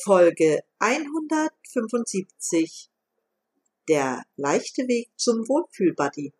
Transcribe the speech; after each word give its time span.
Folge 0.00 0.60
175 0.78 2.88
Der 3.88 4.22
leichte 4.36 4.88
Weg 4.88 5.10
zum 5.16 5.46
Wohlfühlbuddy. 5.46 6.32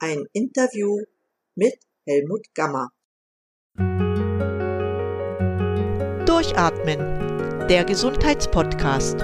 Ein 0.00 0.26
Interview 0.32 1.04
mit 1.54 1.78
Helmut 2.04 2.52
Gammer. 2.52 2.90
Durchatmen. 6.26 7.68
Der 7.68 7.84
Gesundheitspodcast. 7.84 9.18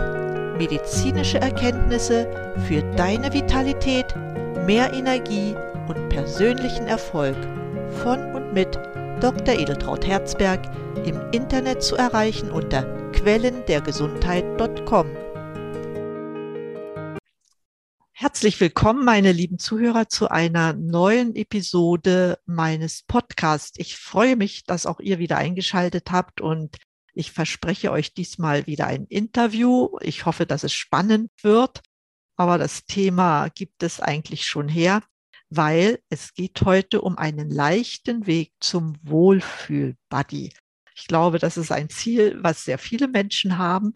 Medizinische 0.56 1.38
Erkenntnisse 1.38 2.54
für 2.68 2.82
deine 2.94 3.34
Vitalität, 3.34 4.14
mehr 4.64 4.92
Energie 4.92 5.56
und 5.88 6.08
persönlichen 6.08 6.86
Erfolg 6.86 7.36
von 8.02 8.32
und 8.34 8.52
mit 8.54 8.78
Dr. 9.20 9.58
Edeltraut 9.58 10.06
Herzberg 10.06 10.70
im 11.06 11.18
Internet 11.32 11.82
zu 11.82 11.96
erreichen 11.96 12.50
unter 12.50 12.82
quellendergesundheit.com. 13.12 15.06
Herzlich 18.12 18.60
willkommen, 18.60 19.06
meine 19.06 19.32
lieben 19.32 19.58
Zuhörer, 19.58 20.10
zu 20.10 20.28
einer 20.30 20.74
neuen 20.74 21.34
Episode 21.34 22.38
meines 22.44 23.04
Podcasts. 23.04 23.78
Ich 23.78 23.96
freue 23.96 24.36
mich, 24.36 24.64
dass 24.64 24.84
auch 24.84 25.00
ihr 25.00 25.18
wieder 25.18 25.38
eingeschaltet 25.38 26.12
habt 26.12 26.42
und 26.42 26.76
ich 27.14 27.32
verspreche 27.32 27.92
euch 27.92 28.12
diesmal 28.12 28.66
wieder 28.66 28.86
ein 28.86 29.06
Interview. 29.06 29.96
Ich 30.02 30.26
hoffe, 30.26 30.44
dass 30.44 30.62
es 30.62 30.74
spannend 30.74 31.30
wird, 31.40 31.80
aber 32.36 32.58
das 32.58 32.84
Thema 32.84 33.48
gibt 33.48 33.82
es 33.82 33.98
eigentlich 33.98 34.44
schon 34.44 34.68
her 34.68 35.02
weil 35.56 36.00
es 36.08 36.34
geht 36.34 36.62
heute 36.62 37.00
um 37.00 37.18
einen 37.18 37.50
leichten 37.50 38.26
Weg 38.26 38.52
zum 38.60 38.96
Wohlfühl-Buddy. 39.02 40.52
Ich 40.94 41.06
glaube, 41.06 41.38
das 41.38 41.56
ist 41.56 41.72
ein 41.72 41.88
Ziel, 41.90 42.38
was 42.42 42.64
sehr 42.64 42.78
viele 42.78 43.08
Menschen 43.08 43.58
haben. 43.58 43.92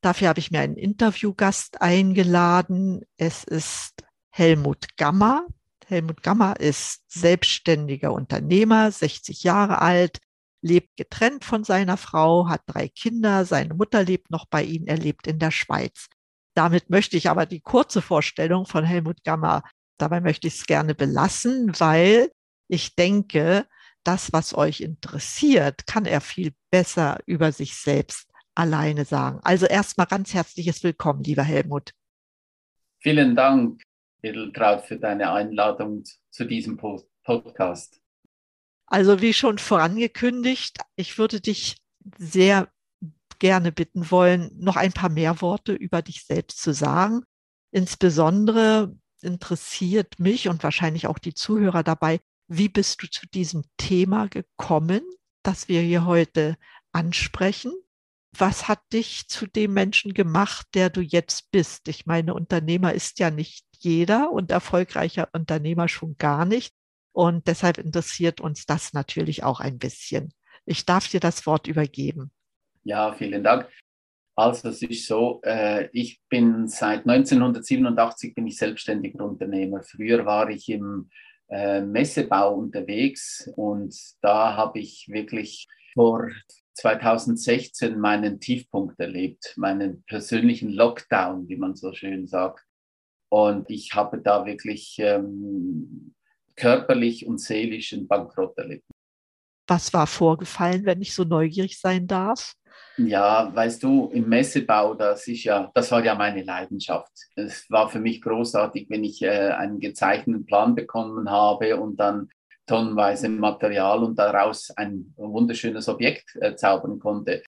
Dafür 0.00 0.28
habe 0.28 0.38
ich 0.40 0.50
mir 0.50 0.60
einen 0.60 0.76
Interviewgast 0.76 1.80
eingeladen. 1.80 3.02
Es 3.16 3.44
ist 3.44 4.04
Helmut 4.30 4.96
Gammer. 4.96 5.46
Helmut 5.86 6.22
Gammer 6.22 6.58
ist 6.60 7.02
selbstständiger 7.08 8.12
Unternehmer, 8.12 8.90
60 8.90 9.42
Jahre 9.42 9.80
alt, 9.80 10.18
lebt 10.62 10.96
getrennt 10.96 11.44
von 11.44 11.64
seiner 11.64 11.96
Frau, 11.96 12.48
hat 12.48 12.62
drei 12.66 12.88
Kinder, 12.88 13.44
seine 13.44 13.74
Mutter 13.74 14.02
lebt 14.02 14.30
noch 14.30 14.46
bei 14.46 14.62
ihm, 14.62 14.84
er 14.86 14.96
lebt 14.96 15.26
in 15.26 15.38
der 15.38 15.50
Schweiz. 15.50 16.06
Damit 16.54 16.88
möchte 16.88 17.16
ich 17.16 17.28
aber 17.28 17.46
die 17.46 17.60
kurze 17.60 18.00
Vorstellung 18.00 18.64
von 18.66 18.84
Helmut 18.84 19.24
Gammer 19.24 19.62
Dabei 19.98 20.20
möchte 20.20 20.48
ich 20.48 20.54
es 20.54 20.66
gerne 20.66 20.94
belassen, 20.94 21.72
weil 21.78 22.30
ich 22.68 22.94
denke, 22.94 23.66
das, 24.02 24.32
was 24.32 24.54
euch 24.54 24.80
interessiert, 24.80 25.86
kann 25.86 26.04
er 26.04 26.20
viel 26.20 26.52
besser 26.70 27.18
über 27.26 27.52
sich 27.52 27.76
selbst 27.76 28.28
alleine 28.54 29.04
sagen. 29.04 29.40
Also 29.42 29.66
erstmal 29.66 30.06
ganz 30.06 30.34
herzliches 30.34 30.82
Willkommen, 30.82 31.24
lieber 31.24 31.42
Helmut. 31.42 31.92
Vielen 33.00 33.34
Dank, 33.34 33.82
Edeltraut, 34.22 34.86
für 34.86 34.98
deine 34.98 35.32
Einladung 35.32 36.04
zu 36.30 36.44
diesem 36.44 36.76
Podcast. 36.76 38.00
Also 38.86 39.20
wie 39.20 39.32
schon 39.32 39.58
vorangekündigt, 39.58 40.78
ich 40.96 41.18
würde 41.18 41.40
dich 41.40 41.76
sehr 42.18 42.68
gerne 43.38 43.72
bitten 43.72 44.10
wollen, 44.10 44.50
noch 44.56 44.76
ein 44.76 44.92
paar 44.92 45.10
mehr 45.10 45.40
Worte 45.40 45.72
über 45.72 46.02
dich 46.02 46.24
selbst 46.24 46.60
zu 46.60 46.72
sagen. 46.72 47.22
Insbesondere 47.72 48.96
interessiert 49.24 50.18
mich 50.18 50.48
und 50.48 50.62
wahrscheinlich 50.62 51.06
auch 51.06 51.18
die 51.18 51.34
Zuhörer 51.34 51.82
dabei, 51.82 52.20
wie 52.46 52.68
bist 52.68 53.02
du 53.02 53.08
zu 53.08 53.26
diesem 53.26 53.64
Thema 53.76 54.28
gekommen, 54.28 55.02
das 55.42 55.68
wir 55.68 55.80
hier 55.80 56.04
heute 56.04 56.56
ansprechen? 56.92 57.72
Was 58.36 58.68
hat 58.68 58.80
dich 58.92 59.28
zu 59.28 59.46
dem 59.46 59.72
Menschen 59.72 60.12
gemacht, 60.12 60.66
der 60.74 60.90
du 60.90 61.00
jetzt 61.00 61.50
bist? 61.50 61.88
Ich 61.88 62.04
meine, 62.06 62.34
Unternehmer 62.34 62.92
ist 62.92 63.18
ja 63.18 63.30
nicht 63.30 63.64
jeder 63.78 64.30
und 64.30 64.50
erfolgreicher 64.50 65.28
Unternehmer 65.32 65.88
schon 65.88 66.16
gar 66.16 66.44
nicht. 66.44 66.74
Und 67.12 67.46
deshalb 67.46 67.78
interessiert 67.78 68.40
uns 68.40 68.66
das 68.66 68.92
natürlich 68.92 69.44
auch 69.44 69.60
ein 69.60 69.78
bisschen. 69.78 70.34
Ich 70.66 70.84
darf 70.84 71.08
dir 71.08 71.20
das 71.20 71.46
Wort 71.46 71.68
übergeben. 71.68 72.32
Ja, 72.82 73.12
vielen 73.12 73.44
Dank. 73.44 73.68
Also 74.36 74.68
es 74.68 74.82
ist 74.82 75.06
so, 75.06 75.40
äh, 75.44 75.88
ich 75.92 76.20
bin 76.28 76.66
seit 76.66 77.06
1987 77.06 78.34
bin 78.34 78.46
ich 78.48 78.58
selbstständiger 78.58 79.24
Unternehmer. 79.24 79.82
Früher 79.82 80.26
war 80.26 80.50
ich 80.50 80.68
im 80.68 81.08
äh, 81.48 81.80
Messebau 81.80 82.54
unterwegs 82.54 83.48
und 83.54 83.94
da 84.22 84.56
habe 84.56 84.80
ich 84.80 85.06
wirklich 85.08 85.68
vor 85.94 86.30
2016 86.74 87.98
meinen 87.98 88.40
Tiefpunkt 88.40 88.98
erlebt, 88.98 89.54
meinen 89.56 90.02
persönlichen 90.04 90.70
Lockdown, 90.70 91.48
wie 91.48 91.56
man 91.56 91.76
so 91.76 91.92
schön 91.92 92.26
sagt. 92.26 92.64
Und 93.28 93.70
ich 93.70 93.94
habe 93.94 94.20
da 94.20 94.46
wirklich 94.46 94.96
ähm, 94.98 96.14
körperlich 96.56 97.26
und 97.26 97.40
seelisch 97.40 97.92
einen 97.92 98.08
Bankrott 98.08 98.58
erlebt. 98.58 98.84
Was 99.68 99.92
war 99.94 100.06
vorgefallen, 100.06 100.84
wenn 100.84 101.00
ich 101.00 101.14
so 101.14 101.24
neugierig 101.24 101.78
sein 101.78 102.06
darf? 102.06 102.54
Ja, 102.96 103.50
weißt 103.52 103.82
du, 103.82 104.10
im 104.12 104.28
Messebau, 104.28 104.94
das 104.94 105.26
ist 105.26 105.42
ja, 105.42 105.70
das 105.74 105.90
war 105.90 106.04
ja 106.04 106.14
meine 106.14 106.44
Leidenschaft. 106.44 107.10
Es 107.34 107.68
war 107.68 107.88
für 107.88 107.98
mich 107.98 108.22
großartig, 108.22 108.88
wenn 108.88 109.02
ich 109.02 109.20
äh, 109.22 109.50
einen 109.50 109.80
gezeichneten 109.80 110.46
Plan 110.46 110.76
bekommen 110.76 111.28
habe 111.28 111.80
und 111.80 111.96
dann 111.98 112.28
tonnenweise 112.66 113.28
Material 113.28 114.04
und 114.04 114.18
daraus 114.18 114.70
ein 114.76 115.12
wunderschönes 115.16 115.88
Objekt 115.88 116.36
äh, 116.40 116.54
zaubern 116.54 117.00
konnte. 117.00 117.42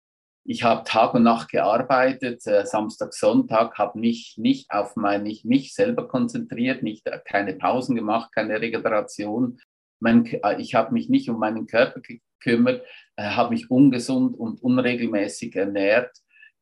Ich 0.45 0.63
habe 0.63 0.85
Tag 0.85 1.15
und 1.15 1.25
Nacht 1.25 1.51
gearbeitet, 1.51 2.47
äh, 2.47 2.65
Samstag, 2.67 3.15
Sonntag, 3.15 3.79
habe 3.79 3.99
mich 3.99 4.35
nicht 4.39 4.71
auf 4.71 4.95
mein, 4.97 5.23
nicht 5.23 5.45
mich 5.45 5.75
selber 5.75 6.07
konzentriert, 6.07 6.83
nicht 6.83 7.07
äh, 7.07 7.21
keine 7.25 7.55
Pausen 7.55 7.97
gemacht, 7.97 8.31
keine 8.33 8.61
Regeneration. 8.61 9.59
Mein, 10.01 10.27
äh, 10.27 10.61
ich 10.61 10.75
habe 10.75 10.93
mich 10.93 11.09
nicht 11.09 11.31
um 11.31 11.39
meinen 11.39 11.67
Körper 11.67 12.01
gekümmert, 12.39 12.85
äh, 13.17 13.25
habe 13.31 13.51
mich 13.51 13.71
ungesund 13.71 14.39
und 14.39 14.63
unregelmäßig 14.63 15.55
ernährt. 15.57 16.17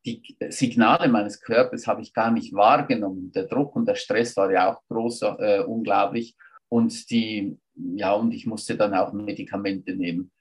Die 0.05 0.21
Signale 0.49 1.07
meines 1.07 1.41
Körpers 1.41 1.87
habe 1.87 2.01
ich 2.01 2.13
gar 2.13 2.31
nicht 2.31 2.53
wahrgenommen. 2.53 3.31
Der 3.31 3.45
Druck 3.45 3.75
und 3.75 3.87
der 3.87 3.95
Stress 3.95 4.37
war 4.37 4.51
ja 4.51 4.71
auch 4.71 4.81
groß, 4.87 5.21
äh, 5.39 5.63
unglaublich. 5.65 6.35
Und 6.69 7.09
die, 7.09 7.57
ja, 7.73 8.13
und 8.13 8.31
ich 8.31 8.45
musste 8.45 8.77
dann 8.77 8.93
auch 8.93 9.13
Medikamente 9.13 9.95
nehmen. 9.95 10.31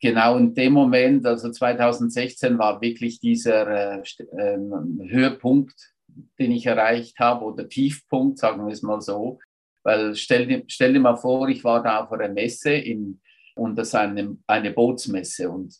Genau 0.00 0.36
in 0.36 0.54
dem 0.54 0.72
Moment, 0.72 1.26
also 1.26 1.50
2016, 1.50 2.58
war 2.58 2.80
wirklich 2.80 3.18
dieser 3.18 3.98
äh, 3.98 4.02
äh, 4.36 4.58
Höhepunkt, 5.08 5.94
den 6.38 6.52
ich 6.52 6.66
erreicht 6.66 7.18
habe, 7.18 7.44
oder 7.44 7.68
Tiefpunkt, 7.68 8.38
sagen 8.38 8.64
wir 8.66 8.72
es 8.72 8.82
mal 8.82 9.00
so. 9.00 9.38
Weil 9.82 10.14
stell, 10.14 10.64
stell 10.68 10.92
dir 10.92 11.00
mal 11.00 11.16
vor, 11.16 11.48
ich 11.48 11.64
war 11.64 11.82
da 11.82 12.04
auf 12.04 12.12
einer 12.12 12.28
Messe 12.28 12.72
in, 12.72 13.20
und 13.58 13.76
das 13.76 13.94
eine, 13.94 14.36
eine 14.46 14.70
Bootsmesse. 14.72 15.50
Und 15.50 15.74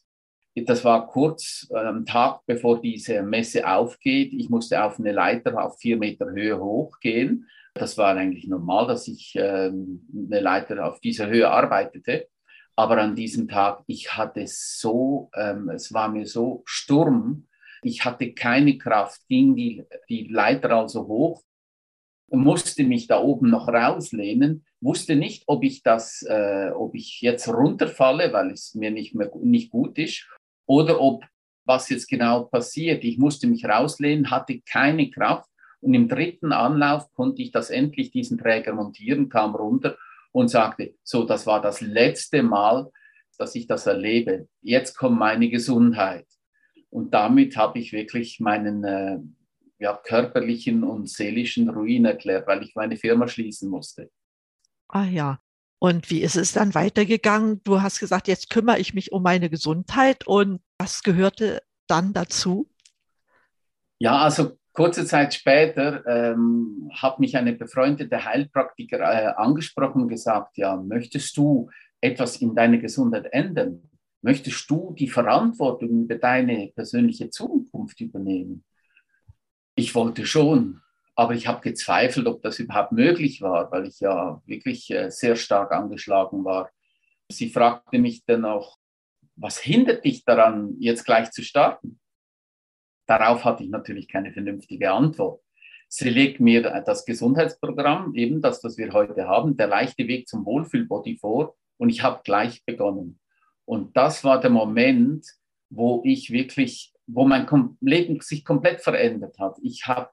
das 0.66 0.84
war 0.84 1.06
kurz 1.06 1.68
am 1.72 1.98
ähm, 1.98 2.06
Tag, 2.06 2.40
bevor 2.46 2.80
diese 2.80 3.22
Messe 3.22 3.68
aufgeht. 3.68 4.32
Ich 4.32 4.50
musste 4.50 4.82
auf 4.82 4.98
eine 4.98 5.12
Leiter 5.12 5.62
auf 5.62 5.78
vier 5.78 5.96
Meter 5.96 6.26
Höhe 6.26 6.58
hochgehen. 6.58 7.46
Das 7.74 7.96
war 7.96 8.16
eigentlich 8.16 8.48
normal, 8.48 8.88
dass 8.88 9.06
ich 9.06 9.34
ähm, 9.36 10.06
eine 10.12 10.40
Leiter 10.40 10.84
auf 10.84 11.00
dieser 11.00 11.28
Höhe 11.28 11.48
arbeitete. 11.48 12.28
Aber 12.74 12.98
an 12.98 13.14
diesem 13.14 13.48
Tag, 13.48 13.82
ich 13.86 14.16
hatte 14.16 14.44
so, 14.46 15.30
ähm, 15.34 15.68
es 15.68 15.92
war 15.92 16.08
mir 16.08 16.26
so 16.26 16.62
Sturm. 16.64 17.46
Ich 17.82 18.04
hatte 18.04 18.32
keine 18.32 18.76
Kraft, 18.78 19.20
ging 19.28 19.54
die, 19.54 19.84
die 20.08 20.28
Leiter 20.28 20.72
also 20.72 21.06
hoch 21.06 21.42
musste 22.30 22.84
mich 22.84 23.06
da 23.06 23.20
oben 23.20 23.50
noch 23.50 23.68
rauslehnen, 23.68 24.64
wusste 24.80 25.16
nicht, 25.16 25.44
ob 25.46 25.64
ich 25.64 25.82
das, 25.82 26.22
äh, 26.28 26.70
ob 26.70 26.94
ich 26.94 27.20
jetzt 27.20 27.48
runterfalle, 27.48 28.32
weil 28.32 28.50
es 28.50 28.74
mir 28.74 28.90
nicht 28.90 29.14
mehr 29.14 29.30
nicht 29.42 29.70
gut 29.70 29.98
ist, 29.98 30.28
oder 30.66 31.00
ob 31.00 31.24
was 31.64 31.88
jetzt 31.90 32.08
genau 32.08 32.44
passiert. 32.44 33.04
Ich 33.04 33.18
musste 33.18 33.46
mich 33.46 33.64
rauslehnen, 33.64 34.30
hatte 34.30 34.60
keine 34.60 35.10
Kraft 35.10 35.48
und 35.80 35.94
im 35.94 36.08
dritten 36.08 36.52
Anlauf 36.52 37.12
konnte 37.12 37.42
ich 37.42 37.50
das 37.50 37.70
endlich 37.70 38.10
diesen 38.10 38.38
Träger 38.38 38.72
montieren, 38.72 39.28
kam 39.28 39.54
runter 39.54 39.96
und 40.32 40.48
sagte, 40.48 40.94
so, 41.02 41.24
das 41.24 41.46
war 41.46 41.60
das 41.60 41.80
letzte 41.80 42.42
Mal, 42.42 42.90
dass 43.38 43.54
ich 43.54 43.66
das 43.66 43.86
erlebe. 43.86 44.48
Jetzt 44.62 44.96
kommt 44.96 45.18
meine 45.18 45.48
Gesundheit. 45.48 46.26
Und 46.90 47.12
damit 47.14 47.56
habe 47.56 47.78
ich 47.78 47.92
wirklich 47.92 48.40
meinen, 48.40 48.82
äh, 48.84 49.18
ja, 49.78 49.94
körperlichen 49.96 50.82
und 50.82 51.08
seelischen 51.08 51.68
Ruin 51.68 52.04
erklärt, 52.04 52.46
weil 52.46 52.62
ich 52.62 52.74
meine 52.74 52.96
Firma 52.96 53.28
schließen 53.28 53.70
musste. 53.70 54.10
Ah 54.88 55.04
ja. 55.04 55.40
Und 55.78 56.10
wie 56.10 56.22
ist 56.22 56.36
es 56.36 56.52
dann 56.52 56.74
weitergegangen? 56.74 57.62
Du 57.62 57.82
hast 57.82 58.00
gesagt, 58.00 58.26
jetzt 58.26 58.50
kümmere 58.50 58.78
ich 58.78 58.94
mich 58.94 59.12
um 59.12 59.22
meine 59.22 59.48
Gesundheit 59.48 60.26
und 60.26 60.60
was 60.76 61.02
gehörte 61.02 61.62
dann 61.86 62.12
dazu? 62.12 62.68
Ja, 64.00 64.18
also 64.18 64.58
kurze 64.72 65.06
Zeit 65.06 65.34
später 65.34 66.04
ähm, 66.06 66.90
hat 66.94 67.20
mich 67.20 67.36
eine 67.36 67.52
befreundete 67.52 68.24
Heilpraktiker 68.24 68.98
äh, 68.98 69.34
angesprochen 69.36 70.02
und 70.02 70.08
gesagt, 70.08 70.56
ja, 70.56 70.76
möchtest 70.76 71.36
du 71.36 71.70
etwas 72.00 72.36
in 72.36 72.54
deiner 72.54 72.78
Gesundheit 72.78 73.26
ändern? 73.32 73.88
möchtest 74.22 74.68
du 74.70 74.94
die 74.98 75.08
Verantwortung 75.08 76.04
über 76.04 76.16
deine 76.16 76.70
persönliche 76.74 77.30
Zukunft 77.30 78.00
übernehmen? 78.00 78.64
Ich 79.74 79.94
wollte 79.94 80.26
schon, 80.26 80.80
aber 81.18 81.34
ich 81.34 81.48
habe 81.48 81.60
gezweifelt, 81.62 82.28
ob 82.28 82.42
das 82.42 82.60
überhaupt 82.60 82.92
möglich 82.92 83.42
war, 83.42 83.72
weil 83.72 83.88
ich 83.88 83.98
ja 83.98 84.40
wirklich 84.46 84.88
äh, 84.92 85.10
sehr 85.10 85.34
stark 85.34 85.72
angeschlagen 85.72 86.44
war. 86.44 86.70
Sie 87.28 87.50
fragte 87.50 87.98
mich 87.98 88.24
dann 88.24 88.44
auch, 88.44 88.76
was 89.34 89.58
hindert 89.58 90.04
dich 90.04 90.24
daran, 90.24 90.76
jetzt 90.78 91.04
gleich 91.04 91.32
zu 91.32 91.42
starten? 91.42 91.98
Darauf 93.08 93.44
hatte 93.44 93.64
ich 93.64 93.68
natürlich 93.68 94.06
keine 94.06 94.32
vernünftige 94.32 94.92
Antwort. 94.92 95.42
Sie 95.88 96.08
legt 96.08 96.38
mir 96.38 96.62
das 96.86 97.04
Gesundheitsprogramm, 97.04 98.14
eben 98.14 98.40
das, 98.40 98.60
das 98.60 98.78
wir 98.78 98.92
heute 98.92 99.26
haben, 99.26 99.56
der 99.56 99.66
leichte 99.66 100.06
Weg 100.06 100.28
zum 100.28 100.46
Wohlfühlbody 100.46 101.16
vor 101.16 101.56
und 101.78 101.88
ich 101.88 102.04
habe 102.04 102.20
gleich 102.22 102.64
begonnen. 102.64 103.18
Und 103.64 103.96
das 103.96 104.22
war 104.22 104.40
der 104.40 104.50
Moment, 104.50 105.26
wo 105.68 106.00
ich 106.04 106.30
wirklich, 106.30 106.94
wo 107.08 107.24
mein 107.24 107.76
Leben 107.80 108.20
sich 108.20 108.44
komplett 108.44 108.82
verändert 108.82 109.36
hat. 109.40 109.56
Ich 109.62 109.88
habe 109.88 110.10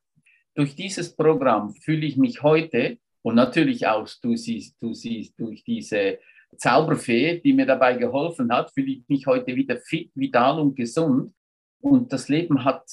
durch 0.56 0.76
dieses 0.76 1.16
Programm 1.16 1.76
fühle 1.76 2.06
ich 2.06 2.18
mich 2.18 2.42
heute 2.42 2.98
und 3.22 3.36
natürlich 3.36 3.88
auch 3.88 4.08
du 4.22 4.36
siehst, 4.36 4.78
du 4.82 4.94
siehst 4.94 5.40
durch 5.40 5.64
diese 5.64 6.20
Zauberfee, 6.58 7.42
die 7.42 7.54
mir 7.54 7.66
dabei 7.66 7.96
geholfen 7.96 8.52
hat, 8.52 8.72
fühle 8.74 8.94
ich 8.94 9.04
mich 9.08 9.28
heute 9.28 9.56
wieder 9.56 9.78
fit, 9.78 10.12
vital 10.16 10.60
und 10.60 10.76
gesund. 10.76 11.34
Und 11.82 12.12
das 12.12 12.30
Leben 12.30 12.64
hat, 12.64 12.84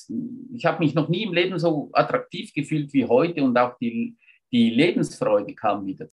ich 0.52 0.66
habe 0.66 0.80
mich 0.80 0.94
noch 0.94 1.08
nie 1.08 1.22
im 1.22 1.32
Leben 1.32 1.58
so 1.58 1.90
attraktiv 1.92 2.52
gefühlt 2.52 2.92
wie 2.92 3.06
heute 3.06 3.42
und 3.42 3.56
auch 3.56 3.78
die, 3.78 4.16
die 4.50 4.70
Lebensfreude 4.70 5.54
kam 5.54 5.86
wieder. 5.86 6.08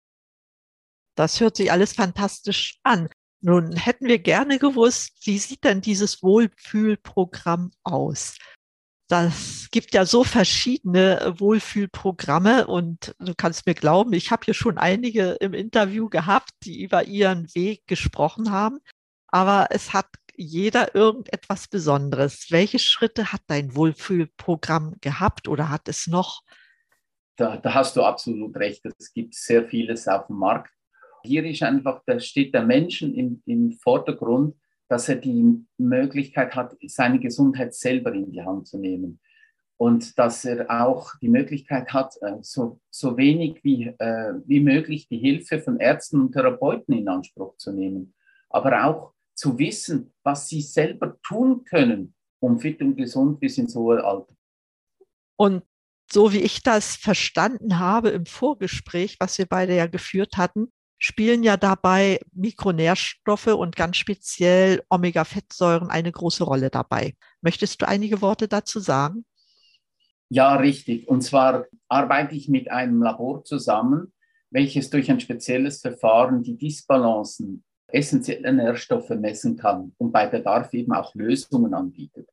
Das 1.15 1.39
hört 1.39 1.55
sich 1.55 1.71
alles 1.71 1.93
fantastisch 1.93 2.79
an. 2.83 3.09
Nun 3.41 3.75
hätten 3.75 4.07
wir 4.07 4.19
gerne 4.19 4.59
gewusst, 4.59 5.25
wie 5.25 5.37
sieht 5.37 5.63
denn 5.63 5.81
dieses 5.81 6.21
Wohlfühlprogramm 6.21 7.71
aus? 7.83 8.37
Das 9.07 9.69
gibt 9.71 9.93
ja 9.93 10.05
so 10.05 10.25
verschiedene 10.25 11.33
Wohlfühlprogramme 11.37 12.67
und 12.67 13.15
du 13.19 13.33
kannst 13.35 13.65
mir 13.65 13.73
glauben, 13.73 14.11
ich 14.11 14.31
habe 14.31 14.43
hier 14.43 14.53
schon 14.53 14.77
einige 14.77 15.37
im 15.39 15.53
Interview 15.53 16.09
gehabt, 16.09 16.51
die 16.63 16.83
über 16.83 17.05
ihren 17.05 17.47
Weg 17.55 17.87
gesprochen 17.87 18.51
haben, 18.51 18.79
aber 19.27 19.67
es 19.69 19.93
hat 19.93 20.07
jeder 20.35 20.93
irgendetwas 20.93 21.67
Besonderes. 21.69 22.47
Welche 22.51 22.79
Schritte 22.79 23.31
hat 23.31 23.41
dein 23.47 23.75
Wohlfühlprogramm 23.75 24.95
gehabt 24.99 25.47
oder 25.47 25.69
hat 25.69 25.87
es 25.87 26.07
noch? 26.07 26.41
Da, 27.37 27.57
da 27.57 27.73
hast 27.73 27.95
du 27.95 28.03
absolut 28.03 28.55
recht. 28.57 28.85
Es 28.99 29.13
gibt 29.13 29.35
sehr 29.35 29.65
vieles 29.67 30.07
auf 30.07 30.27
dem 30.27 30.37
Markt. 30.37 30.73
Hier 31.23 31.43
ist 31.45 31.63
einfach, 31.63 32.01
da 32.05 32.19
steht 32.19 32.53
der 32.53 32.63
Menschen 32.63 33.13
im, 33.15 33.41
im 33.45 33.71
Vordergrund, 33.71 34.55
dass 34.87 35.09
er 35.09 35.15
die 35.15 35.65
Möglichkeit 35.77 36.55
hat, 36.55 36.75
seine 36.87 37.19
Gesundheit 37.19 37.73
selber 37.73 38.13
in 38.13 38.31
die 38.31 38.41
Hand 38.41 38.67
zu 38.67 38.77
nehmen. 38.77 39.19
Und 39.79 40.17
dass 40.17 40.43
er 40.43 40.71
auch 40.71 41.13
die 41.21 41.29
Möglichkeit 41.29 41.93
hat, 41.93 42.15
äh, 42.21 42.37
so, 42.41 42.79
so 42.89 43.15
wenig 43.15 43.63
wie, 43.63 43.93
äh, 43.99 44.33
wie 44.45 44.59
möglich 44.59 45.07
die 45.07 45.19
Hilfe 45.19 45.59
von 45.59 45.79
Ärzten 45.79 46.19
und 46.19 46.31
Therapeuten 46.31 46.95
in 46.95 47.07
Anspruch 47.07 47.57
zu 47.57 47.71
nehmen. 47.71 48.15
Aber 48.49 48.85
auch 48.85 49.13
zu 49.35 49.59
wissen, 49.59 50.13
was 50.23 50.47
sie 50.47 50.61
selber 50.61 51.19
tun 51.21 51.63
können, 51.63 52.15
um 52.39 52.59
fit 52.59 52.81
und 52.81 52.95
gesund 52.95 53.39
bis 53.39 53.59
ins 53.59 53.75
hohe 53.75 54.03
Alter. 54.03 54.33
Und 55.35 55.63
so 56.11 56.33
wie 56.33 56.39
ich 56.39 56.63
das 56.63 56.95
verstanden 56.95 57.79
habe 57.79 58.09
im 58.09 58.25
Vorgespräch, 58.25 59.17
was 59.19 59.37
wir 59.37 59.45
beide 59.45 59.75
ja 59.75 59.87
geführt 59.87 60.37
hatten, 60.37 60.71
spielen 60.97 61.43
ja 61.43 61.57
dabei 61.57 62.19
Mikronährstoffe 62.33 63.47
und 63.47 63.75
ganz 63.75 63.97
speziell 63.97 64.83
Omega-Fettsäuren 64.89 65.89
eine 65.89 66.11
große 66.11 66.43
Rolle 66.43 66.69
dabei. 66.69 67.15
Möchtest 67.41 67.81
du 67.81 67.87
einige 67.87 68.21
Worte 68.21 68.47
dazu 68.47 68.79
sagen? 68.79 69.25
Ja, 70.29 70.55
richtig. 70.55 71.07
Und 71.07 71.21
zwar 71.21 71.65
arbeite 71.87 72.35
ich 72.35 72.49
mit 72.49 72.69
einem 72.69 73.01
Labor 73.01 73.43
zusammen, 73.43 74.13
welches 74.49 74.89
durch 74.89 75.09
ein 75.09 75.19
spezielles 75.19 75.81
Verfahren 75.81 76.43
die 76.43 76.57
Disbalancen 76.57 77.63
essentielle 77.87 78.51
Nährstoffe 78.51 79.09
messen 79.11 79.55
kann 79.55 79.93
und 79.97 80.11
bei 80.11 80.27
Bedarf 80.27 80.73
eben 80.73 80.91
auch 80.91 81.15
Lösungen 81.15 81.73
anbietet. 81.73 82.29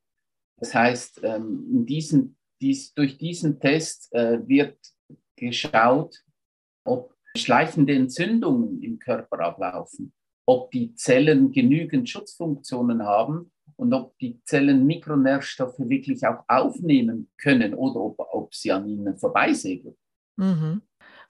Das 0.57 0.73
heißt, 0.73 1.21
ähm, 1.23 1.85
diesen, 1.85 2.37
dies, 2.61 2.93
durch 2.93 3.17
diesen 3.17 3.59
Test 3.59 4.13
äh, 4.13 4.45
wird 4.47 4.77
geschaut, 5.37 6.23
ob 6.85 7.14
schleichende 7.35 7.93
Entzündungen 7.93 8.81
im 8.81 8.99
Körper 8.99 9.39
ablaufen, 9.39 10.13
ob 10.45 10.71
die 10.71 10.95
Zellen 10.95 11.51
genügend 11.51 12.09
Schutzfunktionen 12.09 13.03
haben 13.03 13.51
und 13.75 13.93
ob 13.93 14.17
die 14.19 14.41
Zellen 14.43 14.85
Mikronährstoffe 14.85 15.79
wirklich 15.79 16.25
auch 16.25 16.43
aufnehmen 16.47 17.29
können 17.37 17.73
oder 17.73 17.99
ob, 17.99 18.19
ob 18.19 18.53
sie 18.53 18.71
an 18.71 18.87
ihnen 18.87 19.17
vorbeisegeln. 19.17 19.95
Mhm. 20.37 20.81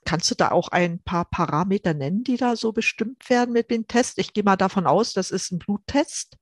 Kannst 0.04 0.30
du 0.30 0.36
da 0.36 0.52
auch 0.52 0.68
ein 0.69 1.00
paar 1.00 1.25
Parameter 1.25 1.96
nennen, 1.96 2.24
die 2.24 2.38
da 2.38 2.56
so 2.56 2.72
bestimmt 2.72 3.28
werden 3.30 3.54
mit 3.54 3.72
dem 3.72 3.88
Test? 3.88 4.19
Ich 4.19 4.34
gehe 4.34 4.44
mal 4.44 4.56
davon 4.56 4.86
aus, 4.86 5.13
das 5.13 5.31
ist 5.31 5.52
ein 5.52 5.60
Bluttest. 5.60 6.38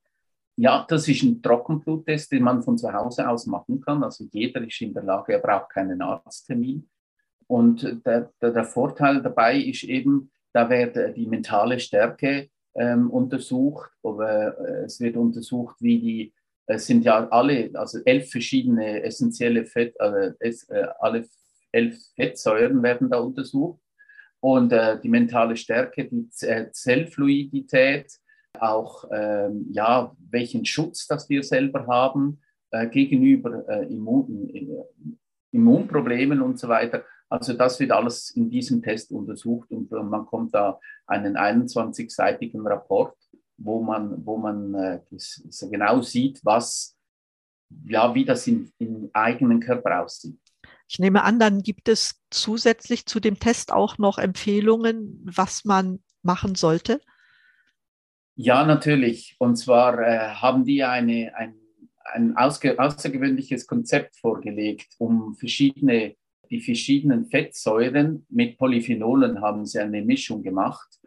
Ja, 0.55 0.85
das 0.87 1.07
ist 1.07 1.23
ein 1.23 1.41
Trockenbluttest, 1.41 2.31
den 2.31 2.43
man 2.43 2.61
von 2.61 2.77
zu 2.77 2.91
Hause 2.91 3.27
aus 3.27 3.47
machen 3.47 3.81
kann. 3.81 4.03
Also 4.03 4.25
jeder 4.31 4.61
ist 4.61 4.81
in 4.81 4.93
der 4.93 5.03
Lage, 5.03 5.33
er 5.33 5.39
braucht 5.39 5.69
keinen 5.71 6.01
Arzttermin. 6.01 6.89
Und 7.53 7.83
der, 8.03 8.31
der, 8.41 8.51
der 8.51 8.63
Vorteil 8.63 9.21
dabei 9.21 9.59
ist 9.59 9.83
eben, 9.83 10.31
da 10.53 10.67
wird 10.71 11.15
die 11.15 11.27
mentale 11.27 11.79
Stärke 11.79 12.49
ähm, 12.73 13.11
untersucht, 13.11 13.91
aber 14.01 14.57
äh, 14.57 14.85
es 14.85 14.99
wird 14.99 15.17
untersucht, 15.17 15.75
wie 15.79 15.99
die, 15.99 16.33
es 16.65 16.87
sind 16.87 17.05
ja 17.05 17.27
alle, 17.29 17.69
also 17.75 17.99
elf 18.05 18.31
verschiedene 18.31 19.03
essentielle 19.03 19.65
Fett, 19.65 19.93
äh, 19.99 20.31
es, 20.39 20.67
äh, 20.69 20.87
alle 20.99 21.27
elf 21.71 21.95
Fettsäuren 22.15 22.81
werden 22.81 23.11
da 23.11 23.19
untersucht 23.19 23.83
und 24.39 24.73
äh, 24.73 24.99
die 24.99 25.09
mentale 25.09 25.55
Stärke, 25.55 26.05
die 26.05 26.27
äh, 26.47 26.71
Zellfluidität, 26.71 28.17
auch 28.59 29.05
ähm, 29.11 29.67
ja, 29.69 30.15
welchen 30.31 30.65
Schutz 30.65 31.05
das 31.05 31.29
wir 31.29 31.43
selber 31.43 31.85
haben 31.85 32.41
äh, 32.71 32.87
gegenüber 32.87 33.63
äh, 33.69 33.85
Immun, 33.93 34.49
Immunproblemen 35.51 36.41
und 36.41 36.57
so 36.57 36.67
weiter. 36.67 37.03
Also 37.29 37.53
das 37.53 37.79
wird 37.79 37.91
alles 37.91 38.29
in 38.31 38.49
diesem 38.49 38.81
Test 38.81 39.11
untersucht 39.11 39.71
und 39.71 39.91
man 39.91 40.25
kommt 40.25 40.53
da 40.53 40.79
einen 41.07 41.35
21-seitigen 41.35 42.65
Rapport, 42.67 43.15
wo 43.57 43.81
man, 43.81 44.25
wo 44.25 44.37
man 44.37 44.73
äh, 44.75 44.99
genau 45.69 46.01
sieht, 46.01 46.39
was, 46.43 46.95
ja, 47.85 48.13
wie 48.13 48.25
das 48.25 48.45
im, 48.47 48.71
im 48.77 49.09
eigenen 49.13 49.59
Körper 49.59 50.03
aussieht. 50.03 50.39
Ich 50.87 50.99
nehme 50.99 51.23
an, 51.23 51.39
dann 51.39 51.63
gibt 51.63 51.89
es 51.89 52.21
zusätzlich 52.29 53.05
zu 53.05 53.19
dem 53.19 53.39
Test 53.39 53.71
auch 53.71 53.97
noch 53.97 54.17
Empfehlungen, 54.19 55.21
was 55.25 55.65
man 55.65 56.03
machen 56.21 56.55
sollte? 56.55 57.01
Ja, 58.35 58.65
natürlich. 58.65 59.35
Und 59.39 59.55
zwar 59.57 59.99
äh, 59.99 60.35
haben 60.35 60.65
die 60.65 60.83
eine, 60.83 61.35
ein, 61.35 61.55
ein 62.13 62.35
außergewöhnliches 62.35 63.67
Konzept 63.67 64.17
vorgelegt, 64.17 64.95
um 64.97 65.35
verschiedene 65.35 66.15
die 66.53 66.61
verschiedenen 66.61 67.25
Fettsäuren 67.25 68.27
mit 68.29 68.59
Polyphenolen 68.59 69.41
haben 69.41 69.65
sie 69.65 69.79
eine 69.79 70.03
Mischung 70.03 70.43
gemacht. 70.43 70.99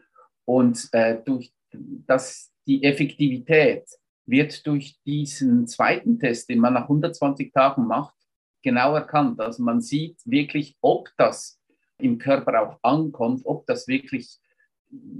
Und 0.44 0.88
äh, 0.90 1.22
durch 1.24 1.52
das, 1.70 2.52
die 2.66 2.82
Effektivität 2.82 3.84
wird 4.26 4.66
durch 4.66 4.98
diesen 5.06 5.68
zweiten 5.68 6.18
Test, 6.18 6.48
den 6.48 6.58
man 6.58 6.74
nach 6.74 6.82
120 6.82 7.52
Tagen 7.52 7.86
macht, 7.86 8.16
genau 8.60 8.96
erkannt. 8.96 9.40
Also 9.40 9.62
man 9.62 9.80
sieht 9.80 10.18
wirklich, 10.24 10.76
ob 10.80 11.10
das 11.16 11.60
im 11.98 12.18
Körper 12.18 12.60
auch 12.62 12.78
ankommt, 12.82 13.42
ob 13.44 13.66
das 13.66 13.86
wirklich 13.86 14.40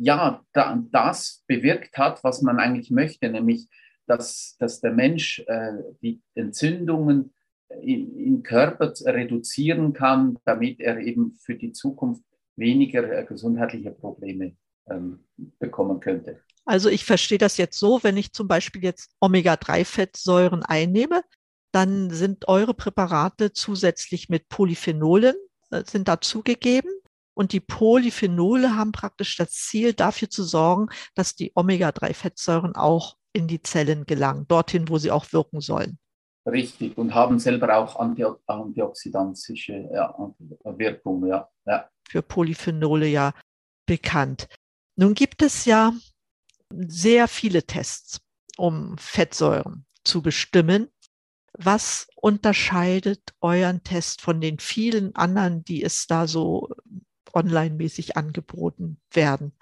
ja, 0.01 0.45
da, 0.53 0.83
das 0.91 1.45
bewirkt 1.47 1.97
hat, 1.99 2.25
was 2.25 2.43
man 2.43 2.59
eigentlich 2.59 2.91
möchte, 2.91 3.31
nämlich 3.31 3.69
dass, 4.09 4.57
dass 4.59 4.81
der 4.81 4.93
Mensch 4.93 5.39
äh, 5.47 5.75
die 6.03 6.21
Entzündungen 6.35 7.33
im 7.95 8.43
Körper 8.43 8.93
reduzieren 9.05 9.93
kann, 9.93 10.39
damit 10.45 10.81
er 10.81 10.99
eben 10.99 11.33
für 11.41 11.55
die 11.55 11.73
Zukunft 11.73 12.23
weniger 12.57 13.11
äh, 13.11 13.25
gesundheitliche 13.25 13.91
Probleme 13.91 14.57
ähm, 14.89 15.25
bekommen 15.59 16.01
könnte. 16.01 16.41
Also 16.65 16.89
ich 16.89 17.05
verstehe 17.05 17.39
das 17.39 17.59
jetzt 17.59 17.79
so, 17.79 18.03
wenn 18.03 18.17
ich 18.17 18.33
zum 18.33 18.49
Beispiel 18.49 18.83
jetzt 18.83 19.15
Omega-3-Fettsäuren 19.21 20.63
einnehme, 20.63 21.23
dann 21.73 22.11
sind 22.11 22.49
eure 22.49 22.75
Präparate 22.75 23.53
zusätzlich 23.53 24.29
mit 24.29 24.49
Polyphenolen, 24.49 25.37
äh, 25.71 25.85
sind 25.87 26.09
dazugegeben. 26.09 26.91
Und 27.35 27.53
die 27.53 27.61
Polyphenole 27.61 28.77
haben 28.77 28.93
praktisch 28.93 29.37
das 29.37 29.51
Ziel, 29.51 29.93
dafür 29.93 30.31
zu 30.31 30.43
sorgen, 30.43 30.89
dass 31.15 31.35
die 31.35 31.53
Omega-3-Fettsäuren 31.55 32.75
auch 32.75 33.17
in 33.35 33.47
die 33.47 33.63
Zellen 33.63 34.07
gelangen, 34.07 34.47
dorthin, 34.49 34.89
wo 34.89 34.97
sie 34.97 35.11
auch 35.11 35.31
wirken 35.33 35.61
sollen. 35.61 35.99
Richtig, 36.47 36.97
und 36.97 37.13
haben 37.13 37.39
selber 37.39 37.77
auch 37.77 37.97
anti 37.97 38.25
antioxidantische 38.47 39.89
ja, 39.93 40.15
Wirkung. 40.65 41.27
Ja. 41.27 41.49
ja. 41.67 41.91
Für 42.09 42.23
Polyphenole 42.23 43.09
ja 43.09 43.33
bekannt. 43.87 44.49
Nun 44.97 45.15
gibt 45.15 45.43
es 45.43 45.65
ja 45.65 45.93
sehr 46.71 47.29
viele 47.29 47.65
Tests. 47.65 48.21
um 48.57 48.97
Fettsäuren 48.99 49.85
zu 50.05 50.23
bestimmen. 50.23 50.89
Was 51.53 52.09
unterscheidet 52.17 53.35
euren 53.41 53.83
Test 53.83 54.21
von 54.21 54.41
den 54.41 54.59
vielen 54.59 55.15
anderen, 55.15 55.65
die 55.65 55.83
es 55.83 56.07
da 56.07 56.27
so 56.27 56.71
online-mäßig 57.33 58.17
angeboten 58.17 59.01
werden? 59.13 59.53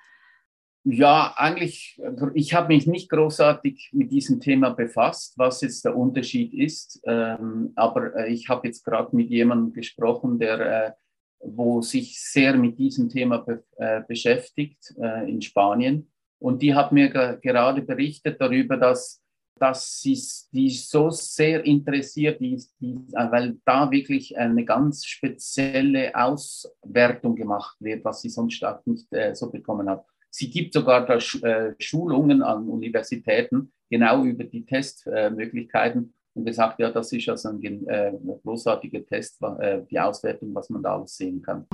Ja, 0.87 1.33
eigentlich, 1.39 1.99
ich 2.35 2.53
habe 2.53 2.69
mich 2.69 2.87
nicht 2.87 3.09
großartig 3.09 3.89
mit 3.95 4.13
diesem 4.13 4.39
Thema 4.39 4.69
befasst, 4.69 5.33
was 5.39 5.63
jetzt 5.63 5.87
der 5.87 5.97
Unterschied 5.97 6.53
ist. 6.53 7.01
Ähm, 7.07 7.73
aber 7.75 8.15
äh, 8.15 8.31
ich 8.31 8.51
habe 8.51 8.67
jetzt 8.67 8.85
gerade 8.85 9.17
mit 9.17 9.31
jemandem 9.31 9.73
gesprochen, 9.73 10.39
der, 10.39 10.61
äh, 10.61 10.93
wo 11.41 11.81
sich 11.81 12.21
sehr 12.21 12.55
mit 12.59 12.79
diesem 12.79 13.09
Thema 13.09 13.39
be 13.39 13.65
äh, 13.77 14.03
beschäftigt 14.07 14.95
äh, 15.01 15.31
in 15.31 15.41
Spanien. 15.41 16.13
Und 16.39 16.61
die 16.61 16.75
hat 16.75 16.93
mir 16.93 17.09
gerade 17.09 17.81
berichtet 17.81 18.39
darüber, 18.39 18.77
dass, 18.77 19.23
dass 19.59 20.01
sie 20.03 20.21
die 20.53 20.69
so 20.69 21.09
sehr 21.09 21.65
interessiert, 21.65 22.41
die, 22.41 22.63
die, 22.79 22.97
äh, 23.15 23.31
weil 23.31 23.57
da 23.65 23.91
wirklich 23.91 24.37
eine 24.37 24.67
ganz 24.67 25.07
spezielle 25.07 26.15
Auswertung 26.15 27.37
gemacht 27.37 27.79
wird, 27.81 28.05
was 28.05 28.21
sie 28.21 28.29
sonst 28.29 28.63
auch 28.63 28.85
nicht 28.85 29.11
äh, 29.15 29.35
so 29.35 29.51
bekommen 29.51 29.89
hat. 29.89 30.05
Sie 30.37 30.51
gibt 30.51 30.75
sogar 30.75 31.07
da 31.07 31.15
äh, 31.15 31.77
Schulungen 31.79 32.43
an 32.43 32.69
Universitäten 32.69 33.73
genau 33.89 34.25
über 34.25 34.43
die 34.43 34.67
Testmöglichkeiten 34.67 36.13
und 36.35 36.45
gesagt, 36.45 36.81
ja, 36.81 36.91
das 36.91 37.13
ist 37.13 37.29
also 37.29 37.51
ein 37.51 37.87
äh, 37.87 38.13
großartiger 38.43 39.07
Test, 39.07 39.41
äh, 39.61 39.83
die 39.89 40.01
Auswertung, 40.01 40.53
was 40.53 40.71
man 40.71 40.83
da 40.83 40.97
alles 40.97 41.17
sehen 41.17 41.41
kann. 41.41 41.69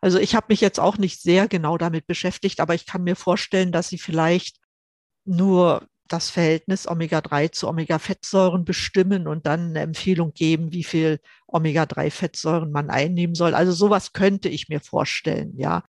Also 0.00 0.18
ich 0.18 0.34
habe 0.34 0.46
mich 0.48 0.62
jetzt 0.62 0.80
auch 0.80 0.96
nicht 0.96 1.20
sehr 1.20 1.46
genau 1.46 1.76
damit 1.76 2.06
beschäftigt, 2.06 2.60
aber 2.60 2.74
ich 2.74 2.86
kann 2.86 3.04
mir 3.04 3.16
vorstellen, 3.16 3.70
dass 3.70 3.90
sie 3.90 3.98
vielleicht 3.98 4.60
nur 5.26 5.86
das 6.08 6.30
Verhältnis 6.30 6.88
Omega-3 6.88 7.52
zu 7.52 7.68
Omega-Fettsäuren 7.68 8.64
bestimmen 8.64 9.28
und 9.28 9.44
dann 9.44 9.70
eine 9.70 9.80
Empfehlung 9.80 10.32
geben, 10.32 10.72
wie 10.72 10.84
viel 10.84 11.20
Omega-3-Fettsäuren 11.48 12.70
man 12.70 12.88
einnehmen 12.88 13.34
soll. 13.34 13.52
Also 13.52 13.72
sowas 13.72 14.14
könnte 14.14 14.48
ich 14.48 14.70
mir 14.70 14.80
vorstellen, 14.80 15.52
ja. 15.58 15.84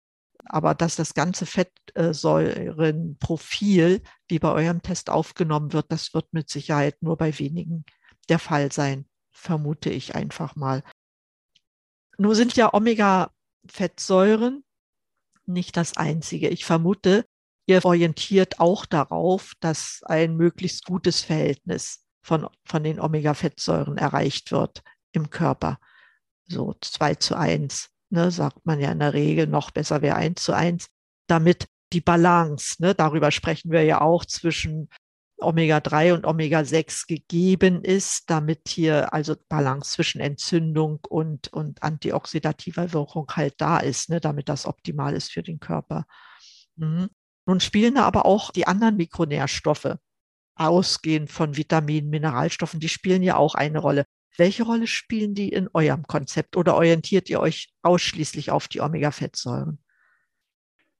Aber 0.48 0.74
dass 0.74 0.96
das 0.96 1.14
ganze 1.14 1.46
Fettsäurenprofil, 1.46 4.02
wie 4.28 4.38
bei 4.38 4.52
eurem 4.52 4.82
Test 4.82 5.08
aufgenommen 5.10 5.72
wird, 5.72 5.86
das 5.90 6.14
wird 6.14 6.32
mit 6.32 6.48
Sicherheit 6.48 7.02
nur 7.02 7.16
bei 7.16 7.36
wenigen 7.38 7.84
der 8.28 8.38
Fall 8.38 8.70
sein, 8.72 9.06
vermute 9.30 9.90
ich 9.90 10.14
einfach 10.14 10.54
mal. 10.56 10.82
Nur 12.18 12.34
sind 12.34 12.56
ja 12.56 12.72
Omega-Fettsäuren 12.72 14.64
nicht 15.46 15.76
das 15.76 15.96
einzige. 15.96 16.48
Ich 16.48 16.64
vermute, 16.64 17.26
ihr 17.66 17.84
orientiert 17.84 18.60
auch 18.60 18.86
darauf, 18.86 19.52
dass 19.60 20.00
ein 20.04 20.36
möglichst 20.36 20.86
gutes 20.86 21.22
Verhältnis 21.22 22.04
von, 22.22 22.48
von 22.64 22.82
den 22.82 23.00
Omega-Fettsäuren 23.00 23.98
erreicht 23.98 24.52
wird 24.52 24.82
im 25.12 25.30
Körper. 25.30 25.78
So 26.48 26.74
zwei 26.80 27.14
zu 27.14 27.36
eins 27.36 27.90
ne, 28.10 28.30
sagt 28.30 28.64
man 28.64 28.80
ja 28.80 28.92
in 28.92 28.98
der 28.98 29.14
Regel, 29.14 29.46
noch 29.46 29.70
besser 29.70 30.02
wäre 30.02 30.16
eins 30.16 30.42
zu 30.42 30.52
eins, 30.52 30.86
damit 31.28 31.66
die 31.92 32.00
Balance, 32.00 32.76
ne, 32.80 32.94
darüber 32.94 33.30
sprechen 33.30 33.70
wir 33.70 33.82
ja 33.82 34.00
auch 34.00 34.24
zwischen 34.24 34.88
Omega-3 35.38 36.14
und 36.14 36.26
Omega-6 36.26 37.06
gegeben 37.06 37.84
ist, 37.84 38.30
damit 38.30 38.68
hier 38.68 39.12
also 39.12 39.36
Balance 39.48 39.92
zwischen 39.92 40.20
Entzündung 40.20 41.00
und, 41.08 41.52
und 41.52 41.82
antioxidativer 41.82 42.92
Wirkung 42.92 43.26
halt 43.32 43.54
da 43.58 43.78
ist, 43.78 44.08
ne, 44.08 44.20
damit 44.20 44.48
das 44.48 44.66
optimal 44.66 45.14
ist 45.14 45.30
für 45.30 45.42
den 45.42 45.60
Körper. 45.60 46.06
Mhm. 46.76 47.10
Nun 47.46 47.60
spielen 47.60 47.94
da 47.96 48.04
aber 48.04 48.26
auch 48.26 48.50
die 48.50 48.66
anderen 48.66 48.96
Mikronährstoffe, 48.96 49.96
ausgehend 50.56 51.30
von 51.30 51.56
Vitaminen, 51.56 52.10
Mineralstoffen, 52.10 52.80
die 52.80 52.88
spielen 52.88 53.22
ja 53.22 53.36
auch 53.36 53.54
eine 53.54 53.78
Rolle. 53.78 54.06
Welche 54.38 54.64
Rolle 54.64 54.86
spielen 54.86 55.34
die 55.34 55.48
in 55.48 55.68
eurem 55.72 56.04
Konzept 56.04 56.56
oder 56.56 56.74
orientiert 56.74 57.30
ihr 57.30 57.40
euch 57.40 57.72
ausschließlich 57.82 58.50
auf 58.50 58.68
die 58.68 58.80
Omega-Fettsäuren? 58.80 59.78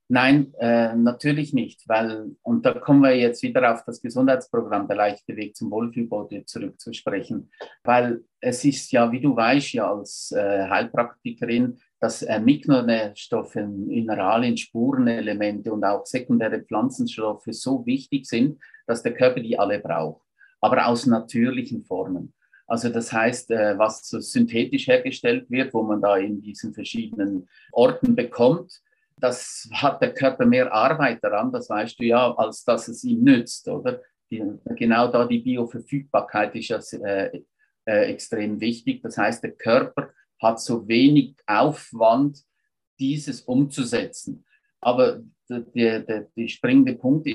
Nein, 0.09 0.53
äh, 0.59 0.95
natürlich 0.95 1.53
nicht, 1.53 1.83
weil, 1.89 2.31
und 2.41 2.65
da 2.65 2.73
kommen 2.73 3.01
wir 3.01 3.13
jetzt 3.13 3.43
wieder 3.43 3.73
auf 3.73 3.83
das 3.83 4.01
Gesundheitsprogramm, 4.01 4.87
der 4.87 4.95
leichte 4.95 5.35
Weg 5.35 5.57
zum 5.57 5.69
Wohlfühlbody 5.69 6.45
zurückzusprechen, 6.45 7.51
weil 7.83 8.23
es 8.39 8.63
ist 8.63 8.89
ja, 8.93 9.11
wie 9.11 9.19
du 9.19 9.35
weißt, 9.35 9.73
ja 9.73 9.91
als 9.91 10.31
äh, 10.31 10.69
Heilpraktikerin, 10.69 11.77
dass 11.99 12.21
äh, 12.21 12.39
Mikronährstoffe, 12.39 13.55
Mineralien, 13.55 14.55
Spurenelemente 14.55 15.73
und 15.73 15.83
auch 15.83 16.05
sekundäre 16.05 16.61
Pflanzenstoffe 16.61 17.47
so 17.47 17.85
wichtig 17.85 18.27
sind, 18.27 18.61
dass 18.85 19.03
der 19.03 19.13
Körper 19.13 19.41
die 19.41 19.59
alle 19.59 19.79
braucht, 19.79 20.25
aber 20.61 20.87
aus 20.87 21.05
natürlichen 21.05 21.83
Formen. 21.83 22.33
Also 22.67 22.89
das 22.89 23.11
heißt, 23.13 23.51
äh, 23.51 23.77
was 23.77 24.07
so 24.07 24.19
synthetisch 24.19 24.87
hergestellt 24.87 25.49
wird, 25.49 25.73
wo 25.73 25.83
man 25.83 26.01
da 26.01 26.17
in 26.17 26.41
diesen 26.41 26.73
verschiedenen 26.73 27.47
Orten 27.71 28.15
bekommt, 28.15 28.81
das 29.19 29.67
hat 29.73 30.01
der 30.01 30.13
Körper 30.13 30.45
mehr 30.45 30.71
Arbeit 30.71 31.23
daran, 31.23 31.51
das 31.51 31.69
weißt 31.69 31.99
du 31.99 32.03
ja, 32.03 32.33
als 32.35 32.63
dass 32.63 32.87
es 32.87 33.03
ihm 33.03 33.23
nützt, 33.23 33.67
oder? 33.67 34.01
Die, 34.29 34.43
genau 34.75 35.07
da 35.07 35.25
die 35.25 35.39
Bioverfügbarkeit 35.39 36.53
ist 36.55 36.67
ja 36.67 36.79
äh, 36.99 37.41
äh, 37.85 38.11
extrem 38.11 38.59
wichtig. 38.59 39.01
Das 39.01 39.17
heißt, 39.17 39.41
der 39.41 39.53
Körper 39.53 40.11
hat 40.41 40.59
so 40.59 40.87
wenig 40.87 41.35
Aufwand, 41.47 42.43
dieses 42.99 43.41
umzusetzen. 43.41 44.45
Aber 44.81 45.21
der, 45.49 46.01
der, 46.01 46.27
der 46.35 46.47
springende 46.47 46.95
Punkt 46.95 47.27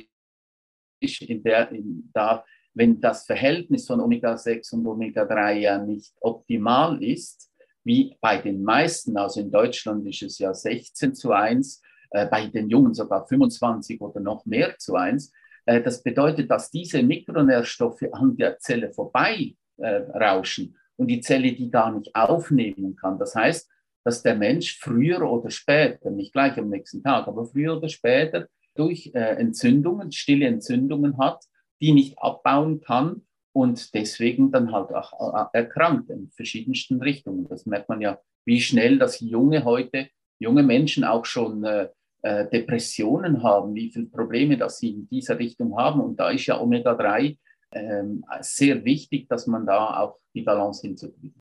ist 1.01 1.23
in 1.23 1.43
der, 1.43 1.71
in, 1.71 2.11
da, 2.13 2.45
wenn 2.75 3.01
das 3.01 3.27
Verhältnis 3.27 3.87
von 3.87 4.01
Omega-6 4.01 4.75
und 4.75 4.87
Omega-3 4.87 5.53
ja 5.53 5.79
nicht 5.79 6.15
optimal 6.21 7.03
ist, 7.03 7.51
wie 7.85 8.17
bei 8.21 8.39
den 8.39 8.63
meisten, 8.63 9.17
also 9.17 9.41
in 9.41 9.51
Deutschland 9.51 10.07
ist 10.07 10.23
es 10.23 10.39
ja 10.39 10.55
16 10.55 11.15
zu 11.15 11.33
1, 11.33 11.83
äh, 12.11 12.27
bei 12.27 12.47
den 12.47 12.69
Jungen 12.71 12.95
sogar 12.95 13.27
25 13.27 14.01
oder 14.01 14.21
noch 14.21 14.47
mehr 14.47 14.79
zu 14.79 14.95
1, 14.95 15.33
äh, 15.67 15.83
das 15.83 16.03
bedeutet, 16.03 16.51
dass 16.51 16.71
diese 16.71 17.03
Mikronährstoffe 17.03 18.05
an 18.13 18.37
der 18.37 18.59
Zelle 18.59 18.93
vorbei 18.93 19.55
äh, 19.79 19.89
rauschen 19.89 20.77
und 20.97 21.09
die 21.09 21.21
Zelle 21.21 21.53
die 21.53 21.71
gar 21.71 21.93
nicht 21.93 22.15
aufnehmen 22.15 22.97
kann. 22.97 23.19
Das 23.19 23.35
heißt, 23.35 23.69
dass 24.05 24.23
der 24.23 24.35
Mensch 24.35 24.79
früher 24.81 25.23
oder 25.23 25.51
später, 25.51 26.11
nicht 26.11 26.33
gleich 26.33 26.57
am 26.59 26.69
nächsten 26.69 27.03
Tag, 27.03 27.29
aber 27.29 27.45
früher 27.45 27.77
oder 27.77 27.89
später 27.89 28.49
durch 28.75 29.11
äh, 29.15 29.37
Entzündungen, 29.37 30.11
stille 30.13 30.47
Entzündungen 30.47 31.19
hat, 31.19 31.45
die 31.83 31.93
nicht 31.93 32.19
abbauen 32.19 32.81
kann 32.81 33.23
und 33.53 33.93
deswegen 33.93 34.53
dann 34.53 34.73
halt 34.73 34.95
auch 34.95 35.35
äh, 35.35 35.59
erkrankt 35.59 36.09
in 36.11 36.31
verschiedensten 36.31 37.03
Richtungen. 37.03 37.49
Das 37.49 37.67
merkt 37.67 37.89
man 37.89 38.01
ja, 38.01 38.19
wie 38.47 38.61
schnell 38.61 38.99
das 38.99 39.21
junge 39.21 39.65
heute, 39.65 40.09
junge 40.39 40.63
Menschen 40.63 41.05
auch 41.05 41.25
schon 41.25 41.65
äh, 41.65 41.89
äh, 42.23 42.49
Depressionen 42.49 43.43
haben, 43.43 43.75
wie 43.75 43.91
viele 43.91 44.07
Probleme 44.07 44.57
das 44.57 44.79
sie 44.79 44.91
in 44.91 45.09
dieser 45.09 45.39
Richtung 45.39 45.77
haben. 45.77 46.01
Und 46.01 46.21
da 46.21 46.31
ist 46.31 46.47
ja 46.47 46.61
Omega-3 46.61 47.37
äh, 47.73 48.05
sehr 48.41 48.85
wichtig, 48.85 49.29
dass 49.29 49.47
man 49.49 49.67
da 49.67 50.01
auch 50.01 50.19
die 50.35 50.43
Balance 50.43 50.87
hinzukriegt. 50.87 51.37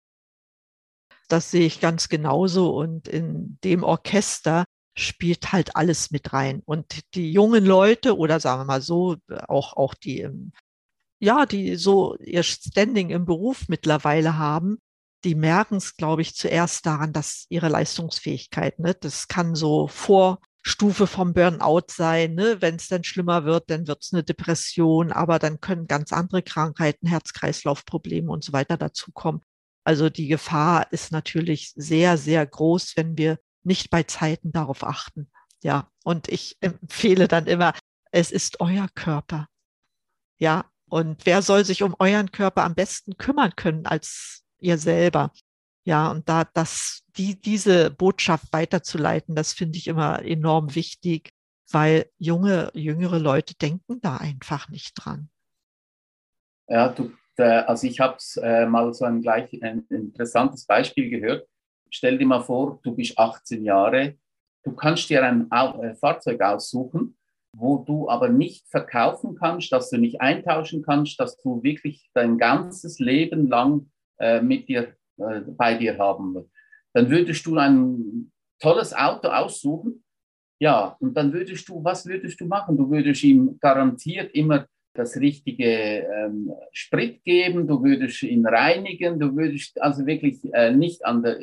Das 1.30 1.52
sehe 1.52 1.66
ich 1.66 1.80
ganz 1.80 2.10
genauso. 2.10 2.76
Und 2.76 3.08
in 3.08 3.58
dem 3.64 3.84
Orchester 3.84 4.66
spielt 4.96 5.52
halt 5.52 5.76
alles 5.76 6.12
mit 6.12 6.34
rein. 6.34 6.62
Und 6.66 7.02
die 7.16 7.32
jungen 7.32 7.66
Leute 7.66 8.18
oder 8.18 8.40
sagen 8.40 8.62
wir 8.62 8.66
mal 8.66 8.82
so, 8.82 9.18
auch, 9.48 9.74
auch 9.78 9.94
die, 9.94 10.28
ja, 11.20 11.46
die 11.46 11.76
so 11.76 12.18
ihr 12.18 12.44
Standing 12.44 13.10
im 13.10 13.26
Beruf 13.26 13.68
mittlerweile 13.68 14.38
haben, 14.38 14.80
die 15.24 15.36
merken 15.36 15.76
es, 15.76 15.96
glaube 15.96 16.24
ich, 16.24 16.36
zuerst 16.36 16.86
daran, 16.86 17.14
dass 17.14 17.46
ihre 17.50 17.70
Leistungsfähigkeit, 17.70 18.80
ne, 18.80 18.96
das 18.96 19.28
kann 19.28 19.54
so 19.54 19.88
Vorstufe 19.88 21.06
vom 21.06 21.34
Burnout 21.34 21.88
sein. 21.92 22.34
Ne? 22.34 22.58
Wenn 22.60 22.76
es 22.76 22.88
dann 22.88 23.04
schlimmer 23.04 23.46
wird, 23.46 23.70
dann 23.70 23.88
wird 23.88 24.04
es 24.04 24.14
eine 24.14 24.24
Depression, 24.24 25.12
aber 25.12 25.38
dann 25.38 25.62
können 25.62 25.88
ganz 25.88 26.12
andere 26.12 26.42
Krankheiten, 26.42 27.08
Herz-Kreislauf-Probleme 27.08 28.32
und 28.32 28.44
so 28.44 28.52
weiter 28.52 28.78
dazukommen. 28.78 29.42
Also 29.84 30.10
die 30.10 30.28
Gefahr 30.28 30.92
ist 30.92 31.12
natürlich 31.12 31.72
sehr, 31.76 32.18
sehr 32.18 32.46
groß, 32.46 32.94
wenn 32.98 33.18
wir 33.18 33.38
nicht 33.64 33.90
bei 33.90 34.04
Zeiten 34.04 34.52
darauf 34.52 34.84
achten. 34.84 35.32
Ja, 35.64 35.90
und 36.04 36.28
ich 36.28 36.58
empfehle 36.62 37.28
dann 37.28 37.48
immer, 37.48 37.74
es 38.12 38.32
ist 38.32 38.60
euer 38.60 38.88
Körper. 38.96 39.48
Ja, 40.40 40.66
und 40.90 41.26
wer 41.26 41.42
soll 41.42 41.64
sich 41.64 41.84
um 41.84 41.96
euren 42.00 42.32
Körper 42.32 42.64
am 42.64 42.76
besten 42.76 43.18
kümmern 43.18 43.56
können 43.56 43.86
als 43.86 44.44
ihr 44.60 44.78
selber? 44.78 45.32
Ja, 45.84 46.12
und 46.12 46.28
da 46.28 46.44
das, 46.44 47.04
die, 47.16 47.40
diese 47.40 47.92
Botschaft 47.92 48.52
weiterzuleiten, 48.52 49.36
das 49.36 49.54
finde 49.54 49.78
ich 49.78 49.88
immer 49.88 50.24
enorm 50.24 50.76
wichtig, 50.76 51.32
weil 51.72 52.10
junge, 52.18 52.72
jüngere 52.74 53.20
Leute 53.20 53.56
denken 53.56 54.02
da 54.02 54.18
einfach 54.18 54.70
nicht 54.70 54.94
dran. 54.96 55.30
Ja, 56.68 56.90
du, 56.90 57.12
also 57.38 57.88
ich 57.88 58.00
habe 58.00 58.18
äh, 58.42 58.66
mal 58.66 58.94
so 58.94 59.06
ein 59.06 59.22
gleich 59.22 59.52
ein 59.62 59.86
interessantes 59.90 60.66
Beispiel 60.66 61.10
gehört 61.10 61.48
stell 61.92 62.18
dir 62.18 62.26
mal 62.26 62.42
vor, 62.42 62.80
du 62.84 62.96
bist 62.96 63.18
18 63.18 63.64
Jahre, 63.64 64.16
du 64.64 64.72
kannst 64.74 65.10
dir 65.10 65.24
ein 65.24 65.50
äh, 65.52 65.94
Fahrzeug 65.96 66.42
aussuchen 66.42 67.16
wo 67.54 67.78
du 67.78 68.10
aber 68.10 68.30
nicht 68.30 68.68
verkaufen 68.70 69.36
kannst, 69.36 69.72
dass 69.72 69.90
du 69.90 69.98
nicht 69.98 70.22
eintauschen 70.22 70.84
kannst, 70.84 71.20
dass 71.20 71.38
du 71.38 71.62
wirklich 71.64 72.10
dein 72.14 72.38
ganzes 72.38 73.00
Leben 73.00 73.48
lang 73.48 73.90
äh, 74.20 74.42
mit 74.42 74.70
dir, 74.70 74.96
äh, 75.18 75.42
bei 75.42 75.76
dir 75.76 75.98
haben 75.98 76.34
willst. 76.36 76.52
Dann 76.94 77.10
würdest 77.10 77.46
du 77.46 77.58
ein 77.58 78.32
tolles 78.60 78.94
Auto 78.94 79.30
aussuchen. 79.30 80.04
Ja, 80.60 80.96
und 81.00 81.16
dann 81.16 81.34
würdest 81.34 81.68
du, 81.68 81.84
was 81.84 82.06
würdest 82.06 82.40
du 82.40 82.46
machen? 82.46 82.78
Du 82.78 82.90
würdest 82.90 83.24
ihm 83.24 83.58
garantiert 83.60 84.34
immer 84.34 84.68
das 84.94 85.18
richtige 85.18 85.66
ähm, 85.66 86.52
Sprit 86.72 87.24
geben, 87.24 87.68
du 87.68 87.84
würdest 87.84 88.24
ihn 88.24 88.46
reinigen, 88.46 89.20
du 89.20 89.36
würdest 89.36 89.82
also 89.82 90.06
wirklich 90.06 90.40
äh, 90.54 90.72
nicht 90.72 91.06
an, 91.06 91.24
der, 91.24 91.40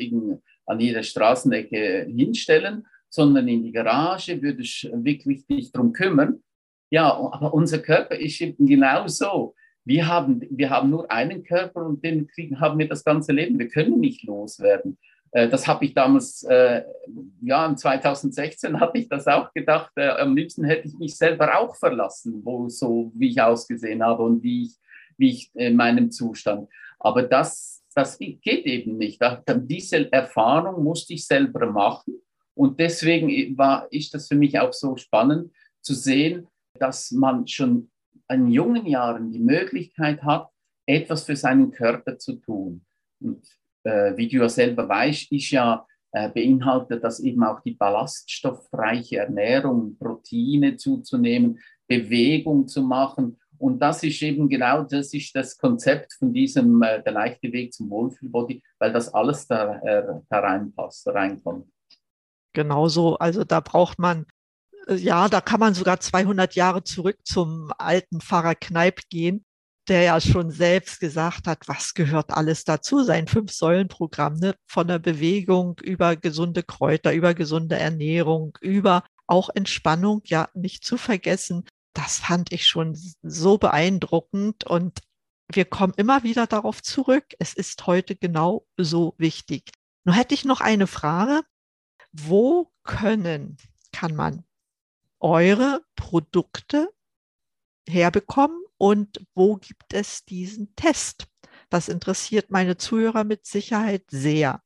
an 0.67 0.81
jeder 0.81 1.03
Straßenecke 1.03 2.07
hinstellen, 2.15 2.87
sondern 3.09 3.49
in 3.49 3.65
die 3.65 3.73
Garage, 3.73 4.43
würdest 4.43 4.91
wirklich 4.93 5.47
dich 5.47 5.73
darum 5.73 5.93
kümmern. 5.93 6.43
Ja, 6.91 7.13
aber 7.13 7.55
unser 7.55 7.79
Körper 7.79 8.17
ist 8.17 8.41
eben 8.41 8.67
genau 8.67 9.07
so. 9.09 9.55
Wir 9.85 10.07
haben, 10.07 10.43
wir 10.51 10.69
haben 10.69 10.91
nur 10.91 11.11
einen 11.11 11.45
Körper 11.45 11.87
und 11.87 12.05
den 12.05 12.27
kriegen, 12.27 12.61
haben 12.61 12.79
wir 12.79 12.89
das 12.89 13.05
ganze 13.05 13.33
Leben. 13.33 13.59
Wir 13.59 13.69
können 13.69 14.01
nicht 14.01 14.23
loswerden. 14.25 14.99
Äh, 15.33 15.49
das 15.49 15.67
habe 15.67 15.85
ich 15.85 15.95
damals, 15.95 16.43
äh, 16.45 16.83
ja, 17.43 17.67
im 17.67 17.77
2016 17.77 18.81
hatte 18.81 18.99
ich 18.99 19.09
das 19.09 19.27
auch 19.27 19.53
gedacht. 19.53 19.93
Äh, 19.97 20.09
am 20.09 20.37
liebsten 20.37 20.65
hätte 20.65 20.89
ich 20.89 20.99
mich 20.99 21.17
selber 21.17 21.59
auch 21.59 21.77
verlassen, 21.77 22.41
wo 22.45 22.69
so 22.69 23.13
wie 23.15 23.31
ich 23.31 23.41
ausgesehen 23.41 24.03
habe 24.03 24.23
und 24.23 24.43
wie 24.43 24.65
ich, 24.65 24.77
wie 25.17 25.31
ich 25.31 25.51
in 25.55 25.77
meinem 25.77 26.11
Zustand. 26.11 26.69
Aber 26.99 27.23
das, 27.23 27.85
das 27.95 28.19
geht 28.19 28.45
eben 28.45 28.97
nicht. 28.97 29.21
Diese 29.47 30.13
Erfahrung 30.13 30.83
musste 30.83 31.15
ich 31.15 31.27
selber 31.27 31.71
machen. 31.71 32.21
Und 32.55 32.81
deswegen 32.81 33.57
war, 33.57 33.87
ist 33.93 34.15
das 34.15 34.29
für 34.29 34.35
mich 34.35 34.59
auch 34.59 34.73
so 34.73 34.97
spannend 34.97 35.53
zu 35.81 35.95
sehen, 35.95 36.49
dass 36.75 37.13
man 37.13 37.47
schon 37.47 37.91
in 38.29 38.49
jungen 38.49 38.87
Jahren 38.87 39.31
die 39.31 39.39
Möglichkeit 39.39 40.23
hat, 40.23 40.49
etwas 40.87 41.25
für 41.25 41.37
seinen 41.37 41.71
Körper 41.71 42.19
zu 42.19 42.35
tun. 42.35 42.85
Und 43.21 43.47
äh, 43.85 44.17
wie 44.17 44.29
du 44.29 44.39
ja 44.39 44.49
selber 44.49 44.89
weißt, 44.89 45.33
ist 45.33 45.51
ja 45.51 45.87
äh, 46.13 46.31
beinhaltet 46.31 47.05
das 47.05 47.21
eben 47.21 47.43
auch 47.45 47.61
die 47.61 47.75
ballaststoffreiche 47.75 49.19
Ernährung, 49.19 49.97
Proteine 49.99 50.77
zuzunehmen, 50.77 51.59
Bewegung 51.87 52.67
zu 52.67 52.83
machen. 52.83 53.39
Und 53.59 53.81
das 53.81 54.03
ist 54.05 54.23
eben 54.23 54.49
genau 54.49 54.85
das 54.85 55.13
ist 55.13 55.35
das 55.35 55.59
Konzept 55.59 56.15
von 56.15 56.33
diesem 56.33 56.81
äh, 56.83 57.03
der 57.03 57.13
leichte 57.13 57.53
Weg 57.53 57.75
zum 57.75 57.91
Wohlfühlbody, 57.91 58.63
weil 58.79 58.93
das 58.93 59.13
alles 59.13 59.47
da, 59.47 59.81
äh, 59.81 60.03
da 60.29 60.41
reinpasst, 60.41 61.07
da 61.07 61.13
reinkommt. 61.13 61.67
Genauso, 62.55 63.17
also 63.17 63.45
da 63.45 63.61
braucht 63.61 63.99
man 63.99 64.27
äh, 64.87 64.95
ja, 64.95 65.29
da 65.29 65.41
kann 65.41 65.61
man 65.61 65.75
sogar 65.75 66.01
200 66.01 66.55
Jahre 66.55 66.83
zurück 66.83 67.19
zum 67.25 67.71
alten 67.79 68.21
Pfarrer 68.21 68.55
Kneip 68.55 69.01
gehen, 69.11 69.45
der 69.89 70.03
ja 70.03 70.21
schon 70.21 70.51
selbst 70.51 71.01
gesagt 71.01 71.47
hat, 71.47 71.67
was 71.67 71.95
gehört 71.95 72.31
alles 72.31 72.65
dazu, 72.65 73.03
sein 73.03 73.27
Fünf-Säulen-Programm, 73.27 74.35
ne? 74.35 74.55
von 74.67 74.87
der 74.87 74.99
Bewegung 74.99 75.79
über 75.83 76.17
gesunde 76.17 76.63
Kräuter, 76.63 77.13
über 77.13 77.35
gesunde 77.35 77.77
Ernährung, 77.77 78.57
über 78.61 79.05
auch 79.27 79.51
Entspannung, 79.55 80.23
ja, 80.25 80.49
nicht 80.55 80.85
zu 80.85 80.97
vergessen. 80.97 81.65
Das 81.95 82.19
fand 82.19 82.53
ich 82.53 82.67
schon 82.67 82.99
so 83.23 83.59
beeindruckend 83.59 84.65
und 84.65 85.01
wir 85.51 85.65
kommen 85.65 85.95
immer 85.97 86.23
wieder 86.23 86.47
darauf 86.47 86.83
zurück. 86.83 87.25
Es 87.39 87.55
ist 87.55 87.87
heute 87.87 88.15
genau 88.15 88.67
so 88.77 89.15
wichtig. 89.17 89.71
Nur 90.05 90.15
hätte 90.15 90.35
ich 90.35 90.45
noch 90.45 90.61
eine 90.61 90.87
Frage. 90.87 91.43
Wo 92.13 92.71
können, 92.85 93.57
kann 93.93 94.15
man 94.15 94.45
eure 95.21 95.83
Produkte 95.97 96.91
herbekommen 97.89 98.63
und 98.79 99.27
wo 99.35 99.57
gibt 99.57 99.93
es 99.93 100.25
diesen 100.25 100.75
Test? 100.77 101.27
Das 101.71 101.89
interessiert 101.89 102.51
meine 102.51 102.77
Zuhörer 102.77 103.25
mit 103.25 103.45
Sicherheit 103.45 104.05
sehr. 104.09 104.63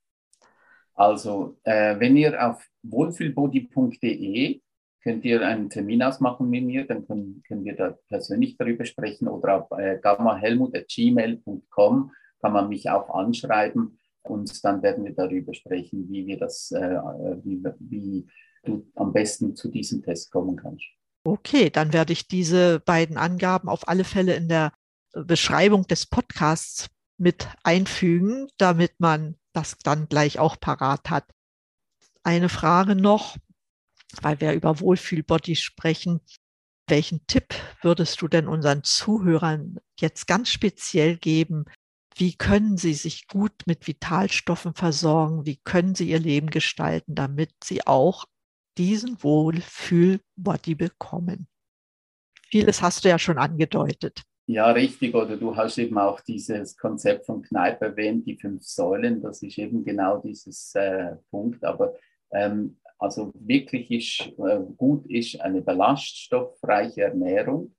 Also, 0.95 1.59
äh, 1.65 1.99
wenn 1.99 2.17
ihr 2.17 2.47
auf 2.47 2.65
wohlfühlbody.de 2.83 4.61
könnt 5.03 5.25
ihr 5.25 5.45
einen 5.45 5.69
Termin 5.69 6.01
ausmachen 6.03 6.49
mit 6.49 6.65
mir, 6.65 6.87
dann 6.87 7.05
können, 7.07 7.43
können 7.47 7.65
wir 7.65 7.75
da 7.75 7.99
persönlich 8.09 8.57
darüber 8.57 8.85
sprechen 8.85 9.27
oder 9.27 9.63
auf 9.63 9.73
äh, 9.77 9.99
gammahelmut.gmail.com 10.01 12.13
kann 12.41 12.53
man 12.53 12.69
mich 12.69 12.89
auch 12.91 13.11
anschreiben 13.11 13.99
und 14.23 14.65
dann 14.65 14.83
werden 14.83 15.05
wir 15.05 15.15
darüber 15.15 15.55
sprechen, 15.55 16.09
wie 16.09 16.27
wir 16.27 16.39
das, 16.39 16.73
äh, 16.73 16.99
wie, 17.43 17.63
wie 17.81 18.27
du 18.65 18.87
am 18.95 19.13
besten 19.13 19.57
zu 19.57 19.69
diesem 19.69 20.03
Test 20.03 20.31
kommen 20.31 20.57
kannst. 20.57 20.87
Okay, 21.25 21.71
dann 21.71 21.93
werde 21.93 22.13
ich 22.13 22.27
diese 22.27 22.81
beiden 22.81 23.17
Angaben 23.17 23.69
auf 23.69 23.87
alle 23.89 24.05
Fälle 24.05 24.35
in 24.35 24.49
der 24.49 24.73
Beschreibung 25.13 25.87
des 25.87 26.07
Podcasts 26.07 26.89
mit 27.19 27.49
einfügen, 27.63 28.49
damit 28.59 28.99
man 28.99 29.37
das 29.53 29.77
dann 29.79 30.09
gleich 30.09 30.39
auch 30.39 30.59
parat 30.59 31.11
hat. 31.11 31.33
Eine 32.25 32.49
Frage 32.49 32.97
noch, 32.97 33.37
weil 34.21 34.41
wir 34.41 34.53
über 34.53 34.81
Wohlfühlbody 34.81 35.55
sprechen. 35.55 36.21
Welchen 36.89 37.25
Tipp 37.27 37.55
würdest 37.83 38.21
du 38.21 38.29
denn 38.29 38.49
unseren 38.49 38.83
Zuhörern 38.83 39.79
jetzt 40.01 40.27
ganz 40.27 40.51
speziell 40.51 41.17
geben? 41.17 41.67
Wie 42.17 42.35
können 42.35 42.77
sie 42.77 42.95
sich 42.95 43.29
gut 43.29 43.63
mit 43.67 43.87
Vitalstoffen 43.87 44.75
versorgen? 44.75 45.47
Wie 45.47 45.57
können 45.57 45.95
sie 45.95 46.11
ihr 46.11 46.19
Leben 46.19 46.51
gestalten, 46.51 47.15
damit 47.15 47.53
sie 47.65 47.87
auch 47.87 48.27
diesen 48.79 49.23
Wohlfühl-Body 49.23 50.75
bekommen. 50.75 51.47
Vieles 52.51 52.83
hast 52.83 53.05
du 53.05 53.09
ja 53.09 53.19
schon 53.19 53.39
angedeutet. 53.39 54.23
Ja, 54.47 54.71
richtig. 54.73 55.15
Oder 55.15 55.37
du 55.37 55.57
hast 55.57 55.79
eben 55.79 55.97
auch 55.99 56.21
dieses 56.21 56.77
Konzept 56.77 57.27
von 57.27 57.43
Kneipp 57.43 57.81
erwähnt, 57.81 58.27
die 58.27 58.37
fünf 58.37 58.63
Säulen. 58.63 59.23
Das 59.23 59.43
ist 59.43 59.57
eben 59.59 59.85
genau 59.85 60.19
dieses 60.19 60.75
äh, 60.75 61.17
Punkt. 61.31 61.65
Aber 61.65 61.95
ähm, 62.33 62.79
also 62.99 63.33
wirklich 63.35 63.91
ist, 63.91 64.33
äh, 64.39 64.61
gut 64.77 65.07
ist 65.07 65.41
eine 65.41 65.63
ballaststoffreiche 65.63 67.03
Ernährung. 67.03 67.75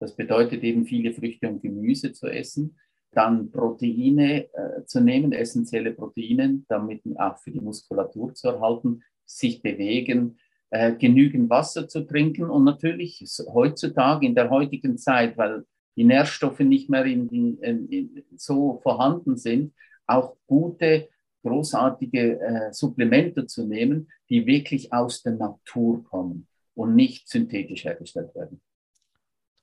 Das 0.00 0.16
bedeutet 0.16 0.62
eben 0.64 0.84
viele 0.84 1.12
Früchte 1.12 1.48
und 1.48 1.62
Gemüse 1.62 2.12
zu 2.12 2.26
essen. 2.26 2.78
Dann 3.12 3.50
Proteine 3.50 4.48
äh, 4.52 4.84
zu 4.84 5.00
nehmen, 5.00 5.32
essentielle 5.32 5.92
Proteine, 5.92 6.62
damit 6.68 7.02
auch 7.16 7.38
für 7.38 7.50
die 7.50 7.60
Muskulatur 7.60 8.34
zu 8.34 8.48
erhalten 8.48 9.02
sich 9.26 9.62
bewegen, 9.62 10.38
äh, 10.70 10.94
genügend 10.94 11.50
Wasser 11.50 11.88
zu 11.88 12.02
trinken 12.02 12.50
und 12.50 12.64
natürlich 12.64 13.24
heutzutage 13.52 14.26
in 14.26 14.34
der 14.34 14.50
heutigen 14.50 14.98
Zeit, 14.98 15.36
weil 15.36 15.64
die 15.96 16.04
Nährstoffe 16.04 16.60
nicht 16.60 16.90
mehr 16.90 17.04
in, 17.04 17.28
in, 17.28 17.88
in, 17.88 18.24
so 18.36 18.80
vorhanden 18.82 19.36
sind, 19.36 19.74
auch 20.06 20.36
gute, 20.46 21.08
großartige 21.42 22.40
äh, 22.40 22.72
Supplemente 22.72 23.46
zu 23.46 23.66
nehmen, 23.66 24.10
die 24.28 24.46
wirklich 24.46 24.92
aus 24.92 25.22
der 25.22 25.32
Natur 25.34 26.04
kommen 26.04 26.48
und 26.74 26.94
nicht 26.94 27.28
synthetisch 27.28 27.84
hergestellt 27.84 28.34
werden. 28.34 28.60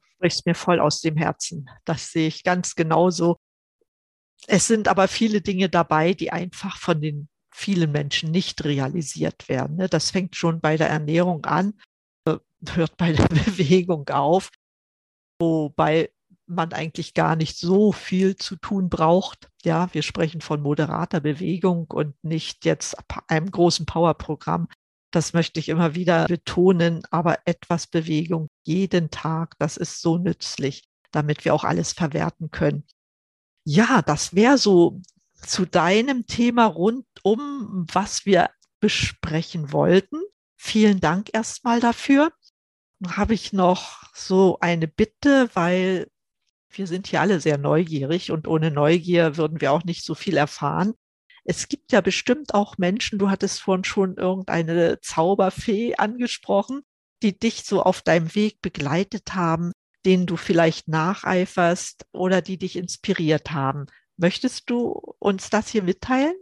Du 0.01 0.09
sprichst 0.15 0.45
mir 0.45 0.55
voll 0.55 0.79
aus 0.79 1.01
dem 1.01 1.17
Herzen. 1.17 1.69
Das 1.85 2.11
sehe 2.11 2.27
ich 2.27 2.43
ganz 2.43 2.75
genauso. 2.75 3.37
Es 4.47 4.67
sind 4.67 4.87
aber 4.87 5.07
viele 5.07 5.41
Dinge 5.41 5.69
dabei, 5.69 6.13
die 6.13 6.31
einfach 6.31 6.77
von 6.77 7.01
den 7.01 7.29
vielen 7.53 7.91
Menschen 7.91 8.31
nicht 8.31 8.63
realisiert 8.63 9.47
werden. 9.47 9.77
Ne? 9.77 9.87
Das 9.87 10.11
fängt 10.11 10.35
schon 10.35 10.59
bei 10.59 10.77
der 10.77 10.89
Ernährung 10.89 11.45
an, 11.45 11.73
äh, 12.27 12.37
hört 12.69 12.97
bei 12.97 13.13
der 13.13 13.27
Bewegung 13.29 14.09
auf, 14.09 14.49
wobei 15.39 16.11
man 16.45 16.73
eigentlich 16.73 17.13
gar 17.13 17.35
nicht 17.35 17.57
so 17.57 17.91
viel 17.91 18.35
zu 18.35 18.55
tun 18.55 18.89
braucht. 18.89 19.49
Ja, 19.63 19.93
wir 19.93 20.01
sprechen 20.01 20.41
von 20.41 20.61
moderater 20.61 21.19
Bewegung 21.19 21.85
und 21.89 22.21
nicht 22.23 22.65
jetzt 22.65 22.97
einem 23.27 23.49
großen 23.49 23.85
Powerprogramm. 23.85 24.67
Das 25.11 25.33
möchte 25.33 25.59
ich 25.59 25.69
immer 25.69 25.95
wieder 25.95 26.25
betonen, 26.25 27.03
aber 27.11 27.39
etwas 27.45 27.87
Bewegung 27.87 28.47
jeden 28.65 29.11
Tag, 29.11 29.55
das 29.59 29.77
ist 29.77 30.01
so 30.01 30.17
nützlich, 30.17 30.83
damit 31.11 31.45
wir 31.45 31.53
auch 31.53 31.63
alles 31.63 31.93
verwerten 31.93 32.51
können. 32.51 32.83
Ja, 33.65 34.01
das 34.01 34.35
wäre 34.35 34.57
so 34.57 35.01
zu 35.45 35.65
deinem 35.65 36.25
Thema 36.25 36.65
rundum, 36.65 37.85
was 37.91 38.25
wir 38.25 38.49
besprechen 38.79 39.71
wollten. 39.71 40.21
Vielen 40.55 40.99
Dank 40.99 41.29
erstmal 41.33 41.79
dafür. 41.79 42.31
Habe 43.07 43.33
ich 43.33 43.53
noch 43.53 44.03
so 44.13 44.57
eine 44.61 44.87
Bitte, 44.87 45.49
weil 45.53 46.07
wir 46.69 46.87
sind 46.87 47.07
hier 47.07 47.21
alle 47.21 47.39
sehr 47.39 47.57
neugierig 47.57 48.31
und 48.31 48.47
ohne 48.47 48.71
Neugier 48.71 49.37
würden 49.37 49.61
wir 49.61 49.71
auch 49.71 49.83
nicht 49.83 50.03
so 50.03 50.15
viel 50.15 50.37
erfahren. 50.37 50.93
Es 51.45 51.67
gibt 51.67 51.91
ja 51.91 52.01
bestimmt 52.01 52.53
auch 52.53 52.77
Menschen, 52.77 53.19
du 53.19 53.29
hattest 53.29 53.61
vorhin 53.61 53.83
schon 53.83 54.15
irgendeine 54.15 54.99
Zauberfee 55.01 55.95
angesprochen, 55.95 56.81
die 57.21 57.37
dich 57.37 57.63
so 57.63 57.83
auf 57.83 58.01
deinem 58.01 58.33
Weg 58.33 58.61
begleitet 58.61 59.35
haben, 59.35 59.71
denen 60.05 60.25
du 60.25 60.37
vielleicht 60.37 60.87
nacheiferst 60.87 62.05
oder 62.11 62.41
die 62.41 62.57
dich 62.57 62.75
inspiriert 62.75 63.51
haben. 63.51 63.87
Möchtest 64.17 64.69
du 64.69 65.01
uns 65.19 65.49
das 65.49 65.69
hier 65.69 65.83
mitteilen? 65.83 66.35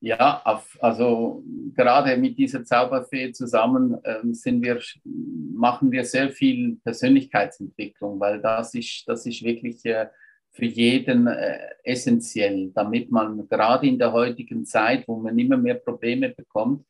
Ja, 0.00 0.42
auf, 0.44 0.76
also 0.80 1.44
gerade 1.76 2.16
mit 2.16 2.36
dieser 2.36 2.64
Zauberfee 2.64 3.30
zusammen 3.30 4.02
äh, 4.02 4.18
sind 4.32 4.60
wir, 4.62 4.80
machen 5.04 5.92
wir 5.92 6.04
sehr 6.04 6.30
viel 6.30 6.76
Persönlichkeitsentwicklung, 6.82 8.18
weil 8.18 8.42
das 8.42 8.74
ist, 8.74 9.04
das 9.06 9.24
ist 9.26 9.44
wirklich 9.44 9.84
äh, 9.84 10.08
für 10.50 10.64
jeden 10.64 11.28
äh, 11.28 11.58
essentiell, 11.84 12.72
damit 12.74 13.12
man 13.12 13.48
gerade 13.48 13.86
in 13.86 13.98
der 13.98 14.12
heutigen 14.12 14.66
Zeit, 14.66 15.06
wo 15.06 15.20
man 15.20 15.38
immer 15.38 15.56
mehr 15.56 15.76
Probleme 15.76 16.30
bekommt, 16.30 16.84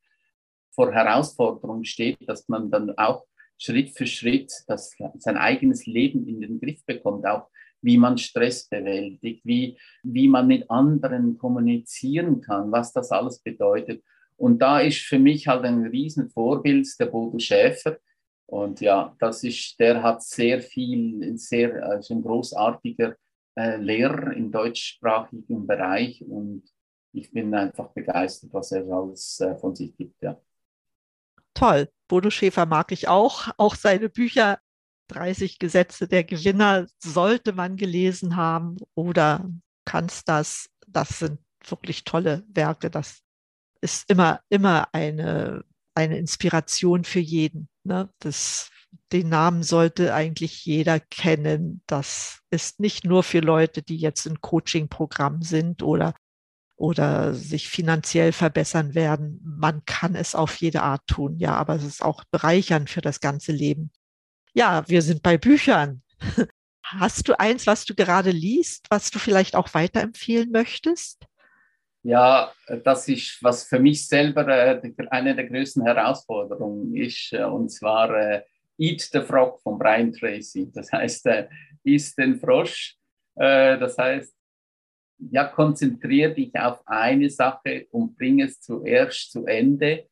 vor 0.75 0.91
Herausforderungen 0.93 1.85
steht, 1.85 2.17
dass 2.27 2.49
man 2.49 2.71
dann 2.71 2.97
auch 2.97 3.27
Schritt 3.59 3.91
für 3.91 4.07
Schritt 4.07 4.53
das, 4.67 4.97
sein 5.19 5.37
eigenes 5.37 5.87
Leben 5.87 6.27
in 6.27 6.41
den 6.41 6.59
Griff 6.59 6.85
bekommt, 6.87 7.27
auch 7.27 7.49
wie 7.83 7.99
man 7.99 8.16
Stress 8.16 8.68
bewältigt, 8.68 9.42
wie, 9.45 9.77
wie 10.03 10.29
man 10.29 10.47
mit 10.47 10.71
anderen 10.71 11.37
kommunizieren 11.37 12.40
kann, 12.40 12.73
was 12.73 12.92
das 12.92 13.11
alles 13.11 13.40
bedeutet. 13.40 14.03
Und 14.37 14.61
da 14.61 14.81
ist 14.81 15.01
für 15.01 15.18
mich 15.18 15.47
halt 15.47 15.64
ein 15.64 15.87
Riesenvorbild 15.87 16.88
der 16.99 17.07
Bodo 17.07 17.38
Schäfer. 17.38 17.99
Und 18.47 18.81
ja, 18.81 19.14
das 19.18 19.45
ist, 19.45 19.79
der 19.79 20.03
hat 20.03 20.23
sehr 20.23 20.61
viel, 20.61 21.37
sehr, 21.37 21.85
also 21.85 22.14
ein 22.14 22.23
großartiger 22.23 23.16
äh, 23.57 23.77
Lehrer 23.77 24.33
im 24.33 24.51
deutschsprachigen 24.51 25.66
Bereich 25.66 26.23
und 26.23 26.64
ich 27.12 27.31
bin 27.31 27.55
einfach 27.55 27.88
begeistert, 27.88 28.53
was 28.53 28.73
er 28.73 28.87
alles 28.88 29.40
äh, 29.40 29.55
von 29.57 29.75
sich 29.77 29.95
gibt. 29.97 30.23
Ja. 30.23 30.40
Toll. 31.55 31.88
Bodo 32.09 32.31
Schäfer 32.31 32.66
mag 32.66 32.92
ich 32.92 33.09
auch. 33.09 33.49
Auch 33.59 33.75
seine 33.75 34.09
Bücher 34.09 34.59
30 35.12 35.59
Gesetze 35.59 36.09
der 36.09 36.25
Gewinner 36.25 36.87
sollte 36.98 37.53
man 37.53 37.77
gelesen 37.77 38.37
haben 38.37 38.77
oder 38.94 39.48
kannst 39.85 40.29
das. 40.29 40.68
Das 40.87 41.18
sind 41.18 41.38
wirklich 41.68 42.05
tolle 42.05 42.44
Werke. 42.48 42.90
Das 42.90 43.20
ist 43.81 44.09
immer, 44.11 44.40
immer 44.48 44.88
eine, 44.92 45.64
eine 45.94 46.18
Inspiration 46.18 47.05
für 47.05 47.20
jeden. 47.20 47.68
Ne? 47.85 48.09
Das, 48.20 48.70
den 49.12 49.29
Namen 49.29 49.62
sollte 49.62 50.14
eigentlich 50.14 50.64
jeder 50.64 51.01
kennen. 51.01 51.83
Das 51.87 52.40
ist 52.51 52.81
nicht 52.81 53.05
nur 53.05 53.22
für 53.22 53.40
Leute, 53.40 53.83
die 53.83 53.96
jetzt 53.96 54.27
in 54.27 54.40
Coaching-Programm 54.40 55.42
sind 55.42 55.83
oder, 55.83 56.14
oder 56.77 57.35
sich 57.35 57.68
finanziell 57.68 58.33
verbessern 58.33 58.94
werden. 58.94 59.40
Man 59.44 59.85
kann 59.85 60.14
es 60.14 60.35
auf 60.35 60.57
jede 60.57 60.83
Art 60.83 61.07
tun, 61.07 61.37
ja, 61.38 61.55
aber 61.55 61.75
es 61.77 61.85
ist 61.85 62.03
auch 62.03 62.25
bereichernd 62.31 62.90
für 62.90 63.01
das 63.01 63.20
ganze 63.20 63.53
Leben. 63.53 63.90
Ja, 64.55 64.85
wir 64.87 65.03
sind 65.03 65.23
bei 65.23 65.38
Büchern. 65.38 66.03
Hast 66.83 67.29
du 67.29 67.38
eins, 67.38 67.67
was 67.67 67.85
du 67.85 67.95
gerade 67.95 68.31
liest, 68.31 68.87
was 68.91 69.11
du 69.11 69.19
vielleicht 69.19 69.57
auch 69.57 69.73
weiterempfehlen 69.73 70.51
möchtest? 70.51 71.27
Ja, 72.03 72.53
das 72.85 73.09
ist, 73.09 73.38
was 73.43 73.65
für 73.65 73.79
mich 73.79 74.07
selber 74.07 74.47
äh, 74.49 74.81
eine 75.11 75.37
der 75.37 75.47
größten 75.47 75.85
Herausforderungen 75.85 76.95
ist, 76.97 77.33
äh, 77.33 77.45
und 77.45 77.71
zwar 77.71 78.11
äh, 78.15 78.43
Eat 78.77 79.09
the 79.12 79.21
Frog 79.21 79.61
von 79.62 79.79
Brian 79.79 80.12
Tracy. 80.12 80.71
Das 80.75 80.91
heißt, 80.91 81.29
isst 81.85 82.19
den 82.19 82.41
Frosch. 82.41 82.97
Das 83.35 83.97
heißt, 83.99 84.35
ja, 85.31 85.45
konzentriere 85.45 86.35
dich 86.35 86.55
auf 86.59 86.81
eine 86.87 87.31
Sache 87.31 87.87
und 87.91 88.17
bring 88.17 88.41
es 88.41 88.61
zuerst 88.61 89.31
zu 89.31 89.47
Ende 89.47 90.09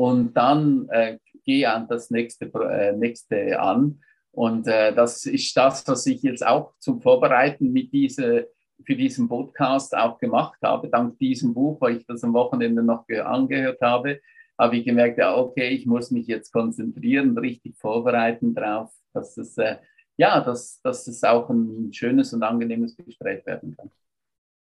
und 0.00 0.32
dann 0.32 0.88
äh, 0.88 1.18
gehe 1.44 1.70
an 1.70 1.86
das 1.86 2.10
nächste, 2.10 2.46
äh, 2.46 2.96
nächste 2.96 3.60
an. 3.60 4.00
Und 4.32 4.66
äh, 4.66 4.94
das 4.94 5.26
ist 5.26 5.54
das, 5.54 5.86
was 5.86 6.06
ich 6.06 6.22
jetzt 6.22 6.46
auch 6.46 6.72
zum 6.78 7.02
Vorbereiten 7.02 7.70
mit 7.70 7.92
diese, 7.92 8.48
für 8.82 8.96
diesen 8.96 9.28
Podcast 9.28 9.94
auch 9.94 10.18
gemacht 10.18 10.58
habe. 10.62 10.88
Dank 10.88 11.18
diesem 11.18 11.52
Buch, 11.52 11.78
weil 11.82 11.98
ich 11.98 12.06
das 12.06 12.24
am 12.24 12.32
Wochenende 12.32 12.82
noch 12.82 13.04
angehört 13.10 13.82
habe, 13.82 14.20
habe 14.58 14.78
ich 14.78 14.86
gemerkt, 14.86 15.18
ja, 15.18 15.36
okay, 15.36 15.68
ich 15.68 15.84
muss 15.84 16.10
mich 16.10 16.26
jetzt 16.26 16.50
konzentrieren, 16.50 17.36
richtig 17.36 17.76
vorbereiten 17.76 18.54
darauf, 18.54 18.90
dass 19.12 19.36
es, 19.36 19.58
äh, 19.58 19.76
ja, 20.16 20.40
dass, 20.40 20.80
dass 20.80 21.06
es 21.08 21.22
auch 21.24 21.50
ein 21.50 21.92
schönes 21.92 22.32
und 22.32 22.42
angenehmes 22.42 22.96
Gespräch 22.96 23.44
werden 23.44 23.76
kann. 23.76 23.90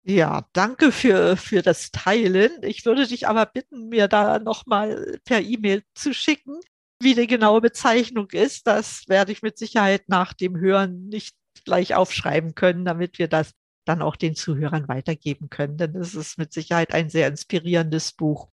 Ja, 0.06 0.46
danke 0.52 0.92
für, 0.92 1.38
für 1.38 1.62
das 1.62 1.92
Teilen. 1.92 2.52
Ich 2.62 2.86
würde 2.86 3.08
dich 3.08 3.28
aber 3.28 3.46
bitten, 3.46 3.88
mir 3.88 4.08
da 4.10 4.40
nochmal 4.40 5.20
per 5.24 5.42
E-Mail 5.42 5.84
zu 5.96 6.14
schicken, 6.14 6.60
wie 7.02 7.16
die 7.16 7.28
genaue 7.28 7.62
Bezeichnung 7.62 8.30
ist. 8.32 8.68
Das 8.68 9.08
werde 9.08 9.32
ich 9.32 9.42
mit 9.42 9.58
Sicherheit 9.58 10.10
nach 10.10 10.34
dem 10.34 10.58
Hören 10.58 11.08
nicht 11.08 11.36
gleich 11.64 11.96
aufschreiben 11.96 12.54
können, 12.54 12.84
damit 12.84 13.18
wir 13.18 13.30
das 13.30 13.54
dann 13.86 14.02
auch 14.02 14.18
den 14.18 14.36
Zuhörern 14.36 14.90
weitergeben 14.90 15.50
können. 15.50 15.78
Denn 15.78 15.96
es 15.96 16.16
ist 16.16 16.38
mit 16.38 16.52
Sicherheit 16.52 16.94
ein 16.94 17.10
sehr 17.10 17.30
inspirierendes 17.30 18.12
Buch. 18.12 18.50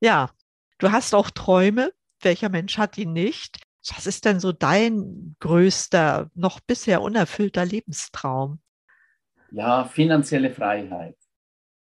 Ja, 0.00 0.30
du 0.78 0.92
hast 0.92 1.14
auch 1.14 1.30
Träume. 1.30 1.92
Welcher 2.22 2.48
Mensch 2.48 2.78
hat 2.78 2.96
die 2.96 3.06
nicht? 3.06 3.60
Was 3.94 4.06
ist 4.06 4.24
denn 4.24 4.40
so 4.40 4.52
dein 4.52 5.36
größter, 5.40 6.30
noch 6.34 6.60
bisher 6.60 7.02
unerfüllter 7.02 7.66
Lebenstraum? 7.66 8.61
Ja, 9.54 9.84
finanzielle 9.84 10.50
Freiheit. 10.50 11.16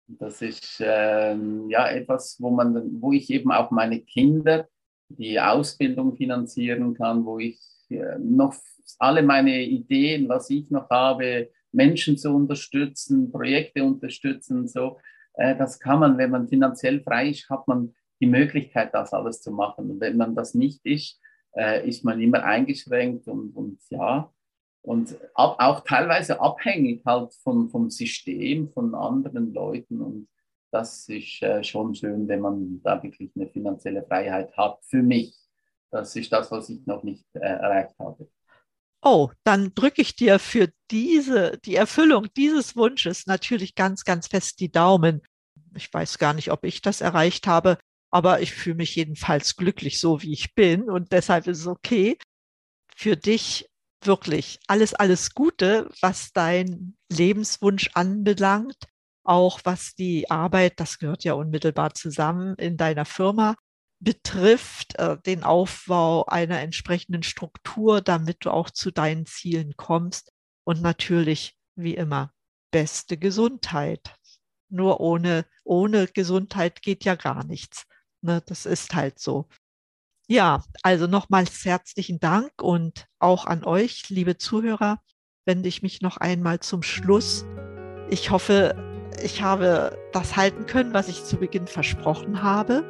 Das 0.06 0.40
ist 0.40 0.80
ähm, 0.80 1.68
ja 1.68 1.88
etwas, 1.88 2.36
wo 2.40 2.50
man, 2.50 3.02
wo 3.02 3.12
ich 3.12 3.28
eben 3.28 3.50
auch 3.50 3.72
meine 3.72 4.00
Kinder 4.02 4.68
die 5.08 5.40
Ausbildung 5.40 6.14
finanzieren 6.14 6.94
kann, 6.94 7.24
wo 7.24 7.40
ich 7.40 7.58
äh, 7.88 8.18
noch 8.20 8.54
alle 9.00 9.22
meine 9.24 9.64
Ideen, 9.64 10.28
was 10.28 10.48
ich 10.48 10.70
noch 10.70 10.88
habe, 10.90 11.50
Menschen 11.72 12.16
zu 12.16 12.30
unterstützen, 12.30 13.32
Projekte 13.32 13.82
unterstützen, 13.82 14.68
so. 14.68 15.00
Äh, 15.34 15.56
das 15.56 15.80
kann 15.80 15.98
man, 15.98 16.18
wenn 16.18 16.30
man 16.30 16.48
finanziell 16.48 17.02
frei 17.02 17.30
ist, 17.30 17.50
hat 17.50 17.66
man 17.66 17.94
die 18.20 18.26
Möglichkeit, 18.26 18.94
das 18.94 19.12
alles 19.12 19.42
zu 19.42 19.50
machen. 19.50 19.90
Und 19.90 20.00
wenn 20.00 20.16
man 20.16 20.36
das 20.36 20.54
nicht 20.54 20.86
ist, 20.86 21.20
äh, 21.56 21.86
ist 21.86 22.04
man 22.04 22.20
immer 22.20 22.44
eingeschränkt 22.44 23.26
und, 23.26 23.56
und 23.56 23.80
ja, 23.90 24.32
und 24.86 25.16
ab, 25.34 25.56
auch 25.58 25.80
teilweise 25.80 26.40
abhängig 26.40 27.04
halt 27.04 27.34
von, 27.42 27.68
vom 27.68 27.90
System, 27.90 28.70
von 28.70 28.94
anderen 28.94 29.52
Leuten. 29.52 30.00
Und 30.00 30.28
das 30.70 31.08
ist 31.08 31.42
äh, 31.42 31.64
schon 31.64 31.92
schön, 31.94 32.28
wenn 32.28 32.40
man 32.40 32.80
da 32.84 33.02
wirklich 33.02 33.32
eine 33.34 33.48
finanzielle 33.48 34.04
Freiheit 34.04 34.56
hat. 34.56 34.78
Für 34.84 35.02
mich. 35.02 35.36
Das 35.90 36.14
ist 36.14 36.30
das, 36.32 36.52
was 36.52 36.68
ich 36.68 36.86
noch 36.86 37.02
nicht 37.02 37.24
äh, 37.34 37.40
erreicht 37.40 37.96
habe. 37.98 38.28
Oh, 39.02 39.30
dann 39.42 39.74
drücke 39.74 40.02
ich 40.02 40.14
dir 40.14 40.38
für 40.38 40.68
diese, 40.92 41.58
die 41.64 41.74
Erfüllung 41.74 42.28
dieses 42.36 42.76
Wunsches 42.76 43.26
natürlich 43.26 43.74
ganz, 43.74 44.04
ganz 44.04 44.28
fest 44.28 44.60
die 44.60 44.70
Daumen. 44.70 45.20
Ich 45.74 45.92
weiß 45.92 46.18
gar 46.18 46.32
nicht, 46.32 46.52
ob 46.52 46.64
ich 46.64 46.80
das 46.80 47.00
erreicht 47.00 47.48
habe, 47.48 47.78
aber 48.10 48.40
ich 48.40 48.52
fühle 48.52 48.76
mich 48.76 48.94
jedenfalls 48.94 49.56
glücklich, 49.56 49.98
so 49.98 50.22
wie 50.22 50.32
ich 50.32 50.54
bin. 50.54 50.88
Und 50.88 51.10
deshalb 51.10 51.48
ist 51.48 51.60
es 51.60 51.66
okay. 51.66 52.18
Für 52.94 53.16
dich 53.16 53.68
wirklich 54.02 54.58
alles, 54.66 54.94
alles 54.94 55.34
Gute, 55.34 55.88
was 56.00 56.32
dein 56.32 56.96
Lebenswunsch 57.10 57.90
anbelangt, 57.94 58.76
auch 59.24 59.60
was 59.64 59.94
die 59.94 60.30
Arbeit, 60.30 60.74
das 60.78 60.98
gehört 60.98 61.24
ja 61.24 61.34
unmittelbar 61.34 61.94
zusammen, 61.94 62.54
in 62.56 62.76
deiner 62.76 63.04
Firma 63.04 63.56
betrifft, 63.98 64.98
äh, 64.98 65.16
den 65.24 65.42
Aufbau 65.42 66.26
einer 66.26 66.60
entsprechenden 66.60 67.22
Struktur, 67.22 68.00
damit 68.00 68.44
du 68.44 68.50
auch 68.50 68.70
zu 68.70 68.90
deinen 68.90 69.26
Zielen 69.26 69.76
kommst. 69.76 70.32
Und 70.64 70.82
natürlich, 70.82 71.56
wie 71.76 71.94
immer, 71.94 72.32
beste 72.70 73.16
Gesundheit. 73.16 74.14
Nur 74.68 75.00
ohne, 75.00 75.46
ohne 75.64 76.08
Gesundheit 76.08 76.82
geht 76.82 77.04
ja 77.04 77.14
gar 77.14 77.44
nichts. 77.44 77.86
Ne, 78.22 78.42
das 78.46 78.66
ist 78.66 78.94
halt 78.94 79.18
so. 79.18 79.48
Ja, 80.28 80.64
also 80.82 81.06
nochmals 81.06 81.64
herzlichen 81.64 82.18
Dank 82.18 82.50
und 82.60 83.06
auch 83.20 83.46
an 83.46 83.62
euch, 83.62 84.08
liebe 84.08 84.36
Zuhörer, 84.36 84.98
wende 85.44 85.68
ich 85.68 85.82
mich 85.82 86.00
noch 86.02 86.16
einmal 86.16 86.58
zum 86.58 86.82
Schluss. 86.82 87.44
Ich 88.10 88.32
hoffe, 88.32 88.74
ich 89.22 89.42
habe 89.42 89.96
das 90.12 90.34
halten 90.34 90.66
können, 90.66 90.92
was 90.92 91.06
ich 91.06 91.22
zu 91.22 91.36
Beginn 91.36 91.68
versprochen 91.68 92.42
habe. 92.42 92.82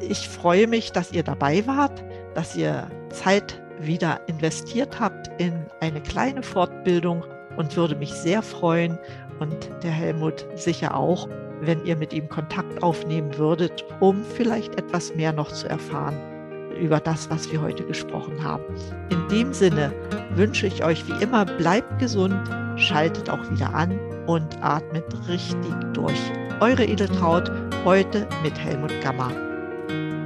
Ich 0.00 0.30
freue 0.30 0.66
mich, 0.66 0.92
dass 0.92 1.12
ihr 1.12 1.24
dabei 1.24 1.66
wart, 1.66 2.02
dass 2.34 2.56
ihr 2.56 2.90
Zeit 3.10 3.62
wieder 3.78 4.26
investiert 4.26 4.98
habt 4.98 5.28
in 5.38 5.66
eine 5.80 6.02
kleine 6.02 6.42
Fortbildung 6.42 7.22
und 7.58 7.76
würde 7.76 7.96
mich 7.96 8.14
sehr 8.14 8.40
freuen 8.40 8.98
und 9.40 9.70
der 9.82 9.90
Helmut 9.90 10.46
sicher 10.54 10.96
auch, 10.96 11.28
wenn 11.60 11.84
ihr 11.84 11.96
mit 11.96 12.14
ihm 12.14 12.30
Kontakt 12.30 12.82
aufnehmen 12.82 13.36
würdet, 13.36 13.84
um 14.00 14.24
vielleicht 14.24 14.76
etwas 14.76 15.14
mehr 15.14 15.34
noch 15.34 15.52
zu 15.52 15.68
erfahren 15.68 16.29
über 16.78 17.00
das, 17.00 17.30
was 17.30 17.50
wir 17.50 17.60
heute 17.60 17.84
gesprochen 17.84 18.42
haben. 18.42 18.64
In 19.10 19.28
dem 19.28 19.52
Sinne 19.52 19.92
wünsche 20.34 20.66
ich 20.66 20.84
euch 20.84 21.06
wie 21.08 21.22
immer, 21.22 21.44
bleibt 21.44 21.98
gesund, 21.98 22.38
schaltet 22.76 23.28
auch 23.30 23.50
wieder 23.50 23.74
an 23.74 23.98
und 24.26 24.62
atmet 24.62 25.04
richtig 25.28 25.74
durch. 25.92 26.20
Eure 26.60 26.84
Edeltraut 26.84 27.50
heute 27.84 28.26
mit 28.42 28.58
Helmut 28.58 28.92
Gammer. 29.00 29.30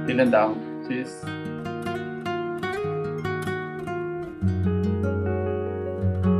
Vielen 0.05 0.31
Dank. 0.31 0.57
Tschüss. 0.87 1.21